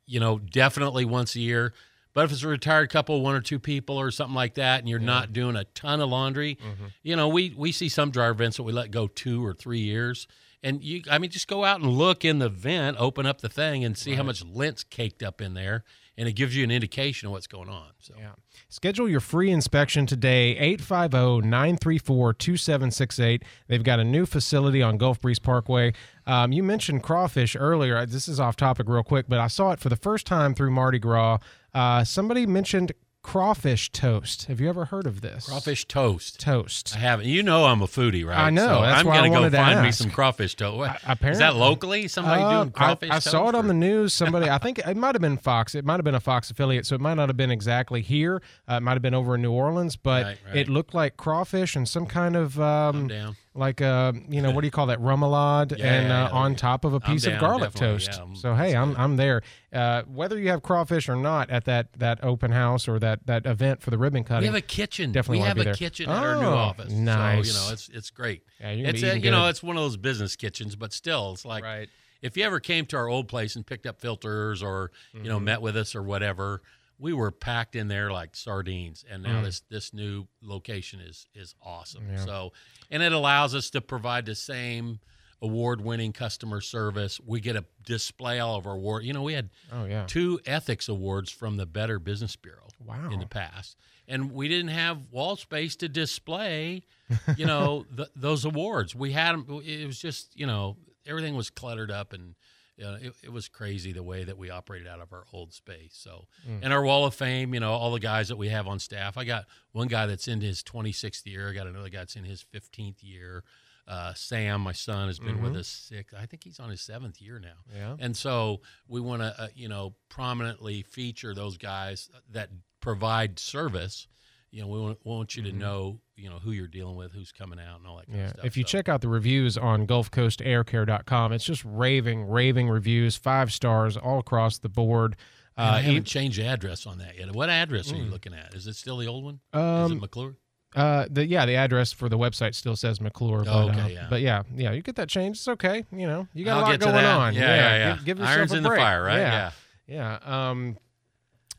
you 0.05 0.19
know, 0.19 0.39
definitely 0.39 1.05
once 1.05 1.35
a 1.35 1.39
year. 1.39 1.73
But 2.13 2.25
if 2.25 2.31
it's 2.31 2.43
a 2.43 2.47
retired 2.47 2.89
couple, 2.89 3.21
one 3.21 3.35
or 3.35 3.41
two 3.41 3.59
people 3.59 3.97
or 3.97 4.11
something 4.11 4.35
like 4.35 4.55
that, 4.55 4.79
and 4.79 4.89
you're 4.89 4.99
not 4.99 5.31
doing 5.33 5.55
a 5.55 5.63
ton 5.63 6.01
of 6.01 6.09
laundry, 6.09 6.57
you 7.03 7.15
know, 7.15 7.27
we 7.27 7.53
we 7.55 7.71
see 7.71 7.87
some 7.89 8.09
dryer 8.11 8.33
vents 8.33 8.57
that 8.57 8.63
we 8.63 8.71
let 8.73 8.91
go 8.91 9.07
two 9.07 9.45
or 9.45 9.53
three 9.53 9.79
years. 9.79 10.27
And 10.61 10.83
you, 10.83 11.03
I 11.09 11.19
mean, 11.19 11.29
just 11.31 11.47
go 11.47 11.63
out 11.63 11.79
and 11.79 11.89
look 11.89 12.25
in 12.25 12.39
the 12.39 12.49
vent, 12.49 12.97
open 12.99 13.25
up 13.25 13.39
the 13.39 13.47
thing, 13.47 13.85
and 13.85 13.97
see 13.97 14.15
how 14.15 14.23
much 14.23 14.43
lint's 14.43 14.83
caked 14.83 15.23
up 15.23 15.39
in 15.39 15.53
there, 15.53 15.85
and 16.17 16.27
it 16.27 16.33
gives 16.33 16.53
you 16.53 16.65
an 16.65 16.71
indication 16.71 17.27
of 17.27 17.31
what's 17.31 17.47
going 17.47 17.69
on. 17.69 17.91
So, 17.99 18.13
Yeah. 18.19 18.31
Schedule 18.67 19.07
your 19.07 19.21
free 19.21 19.51
inspection 19.51 20.05
today, 20.05 20.57
oh, 20.57 20.63
850 20.63 21.47
934 21.47 22.33
2768. 22.33 23.43
They've 23.67 23.83
got 23.83 23.99
a 23.99 24.03
new 24.03 24.25
facility 24.25 24.81
on 24.81 24.97
Gulf 24.97 25.21
Breeze 25.21 25.39
Parkway. 25.39 25.93
Um, 26.27 26.51
you 26.51 26.61
mentioned 26.61 27.03
crawfish 27.03 27.55
earlier. 27.57 28.05
This 28.05 28.27
is 28.27 28.39
off 28.39 28.55
topic 28.57 28.87
real 28.89 29.03
quick, 29.03 29.27
but 29.29 29.39
I 29.39 29.47
saw 29.47 29.71
it 29.71 29.79
for 29.79 29.87
the 29.89 29.95
first 29.95 30.27
time 30.27 30.53
through 30.53 30.71
Mardi 30.71 30.99
Gras. 30.99 31.37
Uh, 31.73 32.03
somebody 32.03 32.45
mentioned 32.45 32.91
crawfish 33.21 33.91
toast. 33.91 34.45
Have 34.45 34.61
you 34.61 34.69
ever 34.69 34.85
heard 34.85 35.05
of 35.05 35.19
this? 35.21 35.45
crawfish 35.45 35.85
toast. 35.85 36.39
toast. 36.39 36.95
I 36.95 36.99
haven't. 36.99 37.27
You 37.27 37.43
know, 37.43 37.65
I'm 37.65 37.81
a 37.81 37.85
foodie, 37.85 38.25
right? 38.25 38.37
I 38.39 38.49
know, 38.49 38.65
So 38.67 38.81
that's 38.81 38.99
I'm 39.01 39.05
gonna 39.05 39.29
go 39.29 39.43
to 39.47 39.55
find 39.55 39.81
me 39.83 39.91
some 39.91 40.09
crawfish 40.09 40.55
toast. 40.55 40.77
What, 40.77 40.95
is 40.95 41.01
apparently- 41.03 41.31
is 41.31 41.37
that 41.39 41.55
locally? 41.55 42.07
Somebody 42.07 42.41
Uh, 42.41 42.63
doing 42.63 42.71
crawfish 42.71 43.09
I, 43.11 43.15
I 43.17 43.19
saw 43.19 43.49
it 43.49 43.55
on 43.55 43.67
the 43.67 43.73
news. 43.73 44.13
Somebody, 44.13 44.49
I 44.49 44.57
think 44.57 44.79
it 44.79 44.95
might 44.97 45.15
have 45.15 45.21
been 45.21 45.37
Fox. 45.37 45.75
It 45.75 45.83
might 45.85 45.95
have 45.95 46.05
been 46.05 46.15
a 46.15 46.19
Fox 46.21 46.49
affiliate, 46.49 46.85
so 46.85 46.95
it 46.95 47.01
might 47.01 47.15
not 47.15 47.27
have 47.29 47.37
been 47.37 47.51
exactly 47.51 48.01
here. 48.01 48.41
Uh, 48.69 48.75
it 48.75 48.83
might 48.83 48.93
have 48.93 49.01
been 49.01 49.13
over 49.13 49.35
in 49.35 49.41
New 49.41 49.51
Orleans, 49.51 49.95
but 49.97 50.23
Right, 50.25 50.37
right. 50.47 50.55
it 50.55 50.69
looked 50.69 50.93
like 50.93 51.17
crawfish 51.17 51.75
and 51.75 51.87
some 51.89 52.05
kind 52.05 52.35
of 52.37 52.59
um, 52.59 53.09
down. 53.09 53.35
Like 53.59 53.81
uh, 53.81 54.13
you 54.27 54.41
know, 54.41 54.49
what 54.51 54.61
do 54.61 54.67
you 54.67 54.71
call 54.71 54.87
that? 54.87 54.99
Remoulade, 54.99 55.77
Yeah, 55.77 55.85
and 55.93 56.07
yeah, 56.07 56.25
uh, 56.25 56.29
on 56.35 56.55
top 56.55 56.85
of 56.85 56.93
a 56.93 56.99
piece 56.99 57.25
of 57.27 57.39
garlic 57.39 57.73
toast. 57.73 58.19
so 58.33 58.55
hey, 58.55 58.75
I'm 58.75 58.95
I'm 58.97 59.15
there. 59.17 59.43
Uh, 59.71 60.01
whether 60.03 60.39
you 60.39 60.49
have 60.49 60.63
crawfish 60.63 61.07
or 61.09 61.15
not 61.15 61.49
at 61.51 61.65
that 61.65 61.93
that 61.99 62.23
open 62.23 62.51
house 62.51 62.87
or 62.87 62.97
that 62.99 63.27
that 63.27 63.45
event 63.45 63.81
for 63.81 63.91
the 63.91 63.97
ribbon 63.97 64.23
cutting, 64.23 64.41
We 64.41 64.45
have 64.47 64.55
a 64.55 64.61
kitchen. 64.61 65.11
Definitely 65.11 65.39
we 65.41 65.47
have 65.47 65.57
a 65.59 65.63
there. 65.65 65.73
kitchen 65.75 66.09
at 66.09 66.23
our 66.23 66.35
new 66.35 66.47
Oh, 66.47 66.55
office. 66.55 66.91
nice. 66.91 67.51
So, 67.51 67.59
you 67.61 67.67
know, 67.67 67.73
it's 67.73 67.89
it's 67.89 68.09
great. 68.09 68.41
Yeah, 68.59 68.71
you're 68.71 68.87
it's 68.89 69.03
a, 69.03 69.19
you 69.19 69.29
know, 69.29 69.47
it's 69.47 69.61
one 69.61 69.77
of 69.77 69.83
those 69.83 69.97
business 69.97 70.35
kitchens, 70.35 70.75
but 70.75 70.91
still, 70.93 71.33
it's 71.33 71.45
like 71.45 71.63
right. 71.63 71.87
if 72.21 72.35
you 72.35 72.43
ever 72.43 72.59
came 72.59 72.85
to 72.87 72.97
our 72.97 73.07
old 73.07 73.27
place 73.27 73.55
and 73.55 73.65
picked 73.65 73.85
up 73.85 73.99
filters 74.01 74.63
or 74.63 74.91
you 75.13 75.19
Mm-hmm. 75.19 75.27
know 75.29 75.39
met 75.39 75.61
with 75.61 75.77
us 75.77 75.93
or 75.95 76.01
whatever, 76.01 76.61
we 76.99 77.13
were 77.13 77.31
packed 77.31 77.75
in 77.75 77.87
there 77.87 78.11
like 78.11 78.35
sardines. 78.35 79.05
And 79.09 79.23
now 79.23 79.41
this 79.41 79.61
this 79.69 79.93
new 79.93 80.27
location 80.41 80.99
is 80.99 81.27
is 81.33 81.55
awesome. 81.63 82.03
Mm. 82.03 82.11
Yeah. 82.17 82.25
So, 82.25 82.53
and 82.91 83.01
it 83.01 83.13
allows 83.13 83.55
us 83.55 83.69
to 83.71 83.81
provide 83.81 84.25
the 84.25 84.35
same 84.35 84.99
award-winning 85.41 86.11
customer 86.11 86.59
service. 86.59 87.19
We 87.25 87.39
get 87.39 87.55
a 87.55 87.63
display 87.85 88.39
all 88.39 88.57
of 88.57 88.67
our 88.67 88.73
award. 88.75 89.05
You 89.05 89.13
know, 89.13 89.23
we 89.23 89.33
had 89.33 89.49
Oh 89.71 89.85
yeah. 89.85 90.03
two 90.05 90.39
ethics 90.45 90.89
awards 90.89 91.31
from 91.31 91.55
the 91.57 91.65
Better 91.65 91.97
Business 91.99 92.35
Bureau 92.35 92.67
Wow. 92.85 93.09
in 93.09 93.19
the 93.21 93.25
past, 93.25 93.77
and 94.07 94.31
we 94.33 94.47
didn't 94.49 94.71
have 94.71 94.99
wall 95.11 95.37
space 95.37 95.75
to 95.77 95.87
display, 95.87 96.83
you 97.37 97.45
know, 97.45 97.85
th 97.95 98.09
those 98.15 98.43
awards. 98.45 98.93
We 98.95 99.13
had 99.13 99.31
them. 99.33 99.61
It 99.65 99.85
was 99.87 99.99
just, 99.99 100.37
you 100.37 100.45
know, 100.45 100.75
everything 101.05 101.35
was 101.35 101.49
cluttered 101.49 101.89
up, 101.91 102.11
and 102.13 102.35
you 102.79 102.85
know, 102.85 102.97
it, 103.01 103.13
it 103.23 103.31
was 103.31 103.49
crazy 103.49 103.91
the 103.91 104.03
way 104.03 104.23
that 104.23 104.37
we 104.37 104.49
operated 104.49 104.87
out 104.87 105.01
of 105.01 105.11
our 105.11 105.25
old 105.33 105.53
space. 105.53 105.91
So, 105.91 106.27
and 106.61 106.71
our 106.71 106.81
wall 106.81 107.05
of 107.05 107.13
fame, 107.13 107.53
you 107.53 107.59
know, 107.59 107.73
all 107.73 107.91
the 107.91 107.99
guys 107.99 108.29
that 108.29 108.37
we 108.37 108.47
have 108.49 108.67
on 108.67 108.79
staff. 108.79 109.17
I 109.17 109.25
got 109.25 109.45
one 109.73 109.87
guy 109.87 110.05
that's 110.05 110.27
in 110.29 110.39
his 110.39 110.63
26th 110.63 111.25
year. 111.25 111.49
I 111.49 111.53
got 111.53 111.67
another 111.67 111.89
guy 111.89 111.99
that's 111.99 112.15
in 112.15 112.23
his 112.23 112.45
15th 112.53 112.97
year. 113.01 113.43
Uh, 113.85 114.13
Sam, 114.13 114.61
my 114.61 114.71
son, 114.71 115.07
has 115.07 115.19
been 115.19 115.41
with 115.41 115.55
us 115.55 115.67
six. 115.67 116.13
I 116.13 116.27
think 116.27 116.43
he's 116.43 116.59
on 116.59 116.69
his 116.69 116.79
seventh 116.79 117.19
year 117.21 117.39
now. 117.39 117.57
Yeah. 117.75 117.95
And 117.99 118.15
so 118.15 118.61
we 118.87 119.01
want 119.01 119.23
to, 119.23 119.33
uh, 119.37 119.47
you 119.55 119.67
know, 119.67 119.95
prominently 120.09 120.83
feature 120.83 121.33
those 121.33 121.57
guys 121.57 122.09
that 122.31 122.49
provide 122.81 123.39
service. 123.39 124.07
You 124.51 124.61
know, 124.61 124.67
we 124.67 124.79
want, 124.79 124.97
want 125.05 125.35
you 125.35 125.43
to 125.43 125.51
know, 125.51 125.99
you 126.15 126.29
know, 126.29 126.39
who 126.39 126.51
you're 126.51 126.67
dealing 126.67 126.95
with, 126.95 127.11
who's 127.11 127.31
coming 127.31 127.59
out, 127.59 127.77
and 127.79 127.87
all 127.87 127.97
that 127.97 128.07
kind 128.07 128.17
Yeah. 128.17 128.23
of 128.25 128.29
stuff. 128.31 128.45
If 128.45 128.57
you 128.57 128.63
So, 128.63 128.67
check 128.69 128.89
out 128.89 129.01
the 129.01 129.07
reviews 129.07 129.57
on 129.57 129.85
GulfCoastAirCare.com, 129.85 131.31
it's 131.33 131.45
just 131.45 131.63
raving, 131.65 132.25
raving 132.25 132.69
reviews, 132.69 133.15
five 133.15 133.51
stars 133.51 133.97
all 133.97 134.19
across 134.19 134.57
the 134.57 134.69
board. 134.69 135.15
Man, 135.57 135.67
I 135.67 135.79
Uh, 135.79 135.81
haven't 135.81 136.05
changed 136.05 136.39
the 136.39 136.45
address 136.45 136.87
on 136.87 136.97
that 136.99 137.17
yet. 137.17 137.31
What 137.33 137.49
address 137.49 137.91
are 137.91 137.97
you 137.97 138.05
looking 138.05 138.33
at? 138.33 138.53
Is 138.53 138.65
it 138.65 138.75
still 138.75 138.97
the 138.97 139.07
old 139.07 139.23
one? 139.25 139.39
Is 139.53 139.59
Um, 139.59 139.91
it 139.93 140.01
McClure? 140.01 140.35
Uh, 140.75 141.05
the 141.09 141.25
yeah, 141.25 141.45
the 141.47 141.55
address 141.55 141.91
for 141.91 142.09
the 142.09 142.17
website 142.17 142.53
still 142.53 142.75
says 142.75 143.01
McClure. 143.01 143.43
But, 143.43 143.47
Oh, 143.53 143.69
okay, 143.69 143.79
uh, 143.81 143.87
yeah. 143.87 144.07
But 144.09 144.21
yeah, 144.21 144.43
yeah, 144.55 144.71
you 144.71 144.81
get 144.83 144.95
that 144.97 145.09
changed. 145.09 145.39
It's 145.39 145.47
okay. 145.47 145.83
You 145.91 146.05
know, 146.07 146.27
you 146.33 146.45
got 146.45 146.57
I'll 146.63 146.69
a 146.69 146.71
lot 146.71 146.79
going 146.79 147.05
on. 147.05 147.33
Yeah, 147.33 147.41
yeah, 147.41 147.77
yeah. 147.77 147.95
Give, 147.95 148.05
give 148.05 148.19
yourself 148.19 148.37
Irons 148.37 148.53
a 148.53 148.57
in 148.57 148.63
the 148.63 148.69
fire, 148.69 149.03
right? 149.03 149.17
Yeah, 149.17 149.51
yeah. 149.87 150.19
Um, 150.49 150.77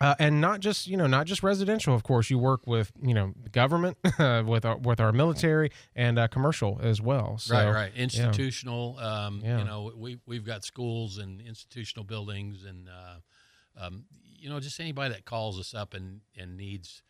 uh, 0.01 0.15
and 0.19 0.41
not 0.41 0.61
just 0.61 0.87
you 0.87 0.97
know 0.97 1.07
not 1.07 1.27
just 1.27 1.43
residential. 1.43 1.95
Of 1.95 2.03
course, 2.03 2.31
you 2.31 2.39
work 2.39 2.67
with 2.67 2.93
you 3.03 3.15
know 3.15 3.35
government, 3.53 3.99
with 4.19 4.65
our 4.65 4.79
with 4.79 5.01
our 5.01 5.13
military 5.13 5.71
and 5.95 6.19
uh, 6.19 6.29
commercial 6.29 6.79
as 6.83 7.01
well. 7.01 7.39
So, 7.39 7.55
right, 7.55 7.71
right. 7.71 7.93
Institutional. 7.95 8.99
Um, 8.99 9.41
Yeah. 9.45 9.59
You 9.59 9.65
know, 9.65 9.93
we 9.97 10.19
we've 10.27 10.45
got 10.45 10.65
schools 10.65 11.19
and 11.19 11.41
institutional 11.41 12.05
buildings, 12.05 12.65
and 12.65 12.89
uh, 12.89 13.85
um, 13.85 14.05
you 14.23 14.49
know, 14.49 14.59
just 14.61 14.81
anybody 14.81 15.15
that 15.15 15.25
calls 15.25 15.59
us 15.59 15.75
up 15.75 15.95
and 15.95 16.21
and 16.37 16.57
needs, 16.57 17.03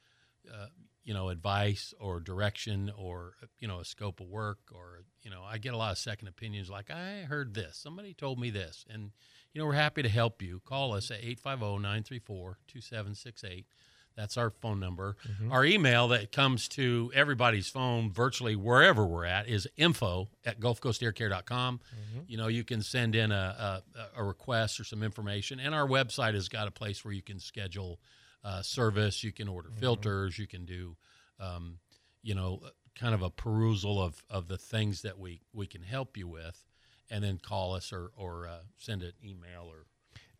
uh, 0.53 0.67
you 1.05 1.15
know, 1.15 1.29
advice 1.29 1.95
or 2.01 2.19
direction 2.21 2.91
or 2.97 3.35
you 3.59 3.69
know 3.69 3.81
a 3.81 3.85
scope 3.85 4.21
of 4.21 4.27
work 4.27 4.59
or 4.75 5.05
you 5.23 5.31
know, 5.31 5.43
I 5.43 5.59
get 5.59 5.75
a 5.75 5.77
lot 5.77 5.93
of 5.93 5.99
second 5.99 6.29
opinions. 6.29 6.71
Like 6.71 6.91
I 6.91 7.23
heard 7.23 7.55
this, 7.55 7.77
somebody 7.77 8.15
told 8.15 8.39
me 8.41 8.51
this, 8.51 8.85
and 8.89 9.13
you 9.53 9.61
know, 9.61 9.67
we're 9.67 9.73
happy 9.75 10.03
to 10.03 10.09
help 10.09 10.41
you. 10.43 10.61
Call 10.65 10.95
us 10.95 11.11
at 11.11 11.21
850-934-2768. 11.23 13.65
That's 14.17 14.37
our 14.37 14.51
phone 14.51 14.81
number. 14.81 15.17
Our 15.51 15.65
email 15.65 16.09
that 16.09 16.33
comes 16.33 16.69
to 16.71 17.11
everybody's 17.15 17.69
phone 17.69 18.11
virtually 18.11 18.57
wherever 18.57 19.07
we're 19.07 19.25
at 19.25 19.49
is 19.49 19.69
info 19.77 20.29
at 20.45 20.61
gulfcoastaircare.com. 20.61 21.81
You 22.27 22.37
know, 22.37 22.49
you 22.49 22.65
can 22.65 22.83
send 22.83 23.15
in 23.15 23.33
a, 23.33 23.83
a, 23.97 24.21
a 24.21 24.25
request 24.25 24.81
or 24.81 24.85
some 24.85 25.03
information. 25.03 25.61
And 25.61 25.75
our 25.75 25.87
website 25.87 26.35
has 26.35 26.49
got 26.49 26.69
a 26.69 26.71
place 26.71 27.05
where 27.05 27.15
you 27.15 27.23
can 27.23 27.39
schedule 27.39 28.01
uh, 28.45 28.63
service, 28.63 29.23
you 29.25 29.33
can 29.33 29.49
order 29.49 29.71
filters, 29.71 30.39
you 30.39 30.47
can 30.47 30.65
do, 30.65 30.97
um, 31.39 31.79
you 32.23 32.35
know, 32.35 32.61
kind 32.99 33.15
of 33.15 33.23
a 33.23 33.31
perusal 33.31 34.03
of, 34.03 34.23
of 34.29 34.49
the 34.49 34.59
things 34.59 35.03
that 35.03 35.19
we, 35.19 35.41
we 35.53 35.67
can 35.67 35.83
help 35.83 36.17
you 36.17 36.29
with. 36.29 36.65
And 37.11 37.25
then 37.25 37.39
call 37.43 37.75
us 37.75 37.93
or, 37.93 38.11
or 38.17 38.47
uh, 38.47 38.61
send 38.79 39.03
an 39.03 39.13
email 39.25 39.65
or 39.69 39.87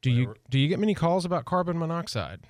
do 0.03 0.11
you 0.11 0.35
do 0.49 0.59
you 0.59 0.69
get 0.69 0.79
many 0.79 0.95
calls 0.95 1.25
about 1.25 1.45
carbon 1.45 1.79
monoxide? 1.79 2.41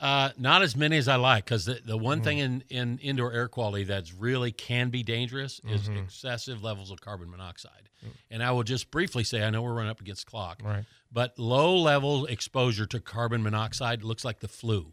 Uh, 0.00 0.30
not 0.36 0.60
as 0.62 0.76
many 0.76 0.96
as 0.98 1.06
I 1.08 1.16
like, 1.16 1.44
because 1.44 1.64
the, 1.66 1.80
the 1.84 1.96
one 1.96 2.20
Mm. 2.20 2.24
thing 2.24 2.38
in, 2.38 2.64
in 2.68 2.98
indoor 2.98 3.32
air 3.32 3.48
quality 3.48 3.84
that's 3.84 4.12
really 4.12 4.50
can 4.50 4.90
be 4.90 5.02
dangerous 5.02 5.60
is 5.68 5.82
Mm-hmm. 5.82 5.98
excessive 5.98 6.62
levels 6.62 6.90
of 6.90 7.00
carbon 7.00 7.30
monoxide. 7.30 7.88
Mm. 8.04 8.10
And 8.30 8.42
I 8.42 8.50
will 8.50 8.64
just 8.64 8.90
briefly 8.90 9.24
say, 9.24 9.42
I 9.44 9.50
know 9.50 9.62
we're 9.62 9.72
running 9.72 9.90
up 9.90 10.00
against 10.00 10.26
clock, 10.26 10.60
Right. 10.64 10.84
but 11.12 11.38
low 11.38 11.76
level 11.76 12.26
exposure 12.26 12.86
to 12.86 13.00
carbon 13.00 13.42
monoxide 13.42 14.02
looks 14.02 14.24
like 14.24 14.40
the 14.40 14.48
flu. 14.48 14.92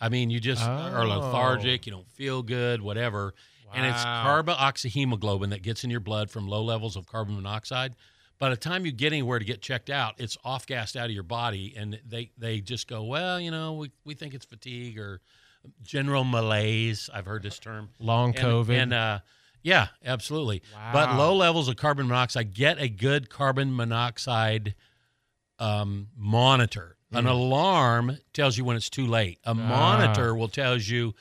I 0.00 0.08
mean, 0.08 0.30
you 0.30 0.40
just 0.40 0.62
are 0.64 1.02
Oh. 1.04 1.06
lethargic, 1.08 1.86
you 1.86 1.92
don't 1.92 2.08
feel 2.08 2.42
good, 2.42 2.80
whatever. 2.80 3.34
And 3.74 3.84
it's 3.86 4.02
Wow. 4.04 4.24
carboxyhemoglobin 4.42 5.50
that 5.50 5.62
gets 5.62 5.84
in 5.84 5.90
your 5.90 6.00
blood 6.00 6.30
from 6.30 6.46
low 6.48 6.62
levels 6.62 6.96
of 6.96 7.06
carbon 7.06 7.34
monoxide. 7.36 7.94
By 8.38 8.50
the 8.50 8.56
time 8.56 8.86
you 8.86 8.92
get 8.92 9.12
anywhere 9.12 9.38
to 9.38 9.44
get 9.44 9.60
checked 9.60 9.90
out, 9.90 10.14
it's 10.18 10.38
off 10.44 10.66
gassed 10.66 10.96
out 10.96 11.06
of 11.06 11.10
your 11.12 11.24
body, 11.24 11.74
and 11.76 12.00
they, 12.06 12.30
they 12.38 12.60
just 12.60 12.86
go, 12.86 13.02
well, 13.02 13.40
you 13.40 13.50
know, 13.50 13.72
we, 13.74 13.90
we 14.04 14.14
think 14.14 14.32
it's 14.34 14.44
fatigue 14.46 14.98
or 14.98 15.20
general 15.82 16.22
malaise. 16.24 17.10
I've 17.12 17.26
heard 17.26 17.42
this 17.42 17.58
term. 17.58 17.88
Long 17.98 18.30
And- 18.36 18.38
COVID. 18.44 18.70
And, 18.82 18.92
uh, 18.94 19.18
yeah, 19.62 19.88
absolutely. 20.04 20.62
But 20.92 21.16
low 21.16 21.34
levels 21.34 21.68
of 21.68 21.74
carbon 21.76 22.06
monoxide, 22.06 22.54
get 22.54 22.80
a 22.80 22.88
good 22.88 23.28
carbon 23.28 23.74
monoxide 23.74 24.74
um, 25.58 26.08
monitor. 26.16 26.96
An 27.10 27.24
Mm. 27.24 27.30
alarm 27.30 28.18
tells 28.32 28.56
you 28.56 28.64
when 28.64 28.76
it's 28.76 28.88
too 28.90 29.06
late. 29.06 29.40
Ah. 29.44 29.50
A 29.50 29.54
monitor 29.54 30.34
will 30.34 30.48
tells 30.48 30.86
you 30.88 31.14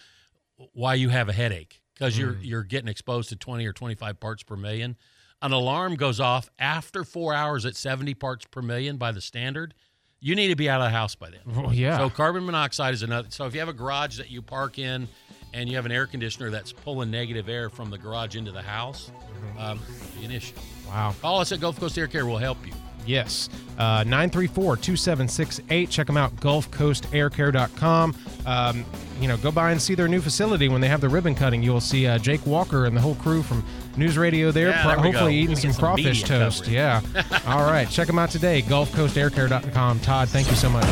why 0.73 0.93
you 0.93 1.09
have 1.09 1.29
a 1.29 1.33
headache 1.33 1.81
because 1.97 2.17
you're 2.17 2.33
Mm. 2.33 2.39
you're 2.45 2.63
getting 2.63 2.87
exposed 2.87 3.29
to 3.29 3.35
20 3.35 3.65
or 3.65 3.73
25 3.73 4.19
parts 4.19 4.43
per 4.43 4.55
million. 4.55 4.95
An 5.41 5.51
alarm 5.51 5.95
goes 5.95 6.19
off 6.19 6.49
after 6.59 7.03
4 7.03 7.33
hours 7.33 7.65
at 7.65 7.75
70 7.75 8.13
parts 8.15 8.45
per 8.49 8.61
million 8.61 8.97
by 8.97 9.11
the 9.11 9.21
standard. 9.21 9.73
You 10.19 10.35
need 10.35 10.47
to 10.47 10.55
be 10.55 10.67
out 10.67 10.81
of 10.81 10.85
the 10.87 10.91
house 10.97 11.13
by 11.13 11.29
then. 11.29 11.41
Well, 11.45 11.71
yeah. 11.73 11.97
So 11.97 12.09
carbon 12.09 12.43
monoxide 12.45 12.93
is 12.95 13.03
another. 13.03 13.27
So 13.29 13.45
if 13.45 13.53
you 13.53 13.59
have 13.59 13.69
a 13.69 13.73
garage 13.73 14.17
that 14.17 14.31
you 14.31 14.41
park 14.41 14.79
in, 14.79 15.07
and 15.53 15.69
you 15.69 15.75
have 15.75 15.85
an 15.85 15.91
air 15.91 16.07
conditioner 16.07 16.49
that's 16.49 16.73
pulling 16.73 17.09
negative 17.11 17.47
air 17.49 17.69
from 17.69 17.89
the 17.91 17.97
garage 17.97 18.35
into 18.35 18.51
the 18.51 18.61
house, 18.63 19.11
Mm-hmm. 19.11 19.59
um, 19.59 19.79
be 20.19 20.25
an 20.25 20.31
issue. 20.31 20.55
wow. 20.87 21.13
Call 21.21 21.39
us 21.39 21.51
at 21.51 21.59
Gulf 21.59 21.79
Coast 21.79 21.97
Air 21.97 22.07
Care. 22.07 22.25
We'll 22.25 22.37
help 22.37 22.65
you. 22.65 22.73
Yes. 23.07 23.49
Uh, 23.79 24.03
934-2768. 24.03 25.89
Check 25.89 26.07
them 26.07 26.17
out, 26.17 26.35
gulfcoastaircare.com. 26.37 28.15
Um, 28.45 28.85
you 29.19 29.27
know, 29.27 29.37
go 29.37 29.51
by 29.51 29.71
and 29.71 29.81
see 29.81 29.95
their 29.95 30.07
new 30.07 30.21
facility 30.21 30.67
when 30.69 30.81
they 30.81 30.87
have 30.87 31.01
the 31.01 31.09
ribbon 31.09 31.33
cutting. 31.35 31.63
You'll 31.63 31.81
see 31.81 32.05
uh, 32.07 32.17
Jake 32.19 32.45
Walker 32.45 32.85
and 32.85 32.95
the 32.95 33.01
whole 33.01 33.15
crew 33.15 33.41
from 33.43 33.63
News 33.95 34.17
Radio 34.17 34.51
there, 34.51 34.69
Yeah, 34.69 34.81
pro- 34.83 34.91
there 34.95 34.99
we 35.03 35.03
go. 35.11 35.17
hopefully 35.19 35.35
eating 35.37 35.55
some 35.55 35.71
some 35.73 35.79
crawfish 35.79 36.23
toast. 36.23 36.59
coverage. 36.65 36.75
Yeah. 36.75 37.01
All 37.47 37.63
right. 37.63 37.89
Check 37.89 38.07
them 38.07 38.19
out 38.19 38.29
today, 38.29 38.61
gulfcoastaircare.com. 38.63 39.99
Todd, 40.01 40.29
thank 40.29 40.49
you 40.49 40.55
so 40.55 40.69
much. 40.69 40.85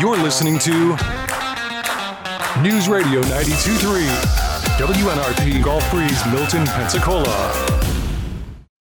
You're 0.00 0.16
listening 0.18 0.58
to 0.60 0.96
News 2.62 2.88
Radio 2.88 3.22
92.3 3.22 4.06
WNRP 4.78 5.62
Gulf 5.64 5.90
Breeze, 5.90 6.26
Milton, 6.32 6.66
Pensacola. 6.66 7.65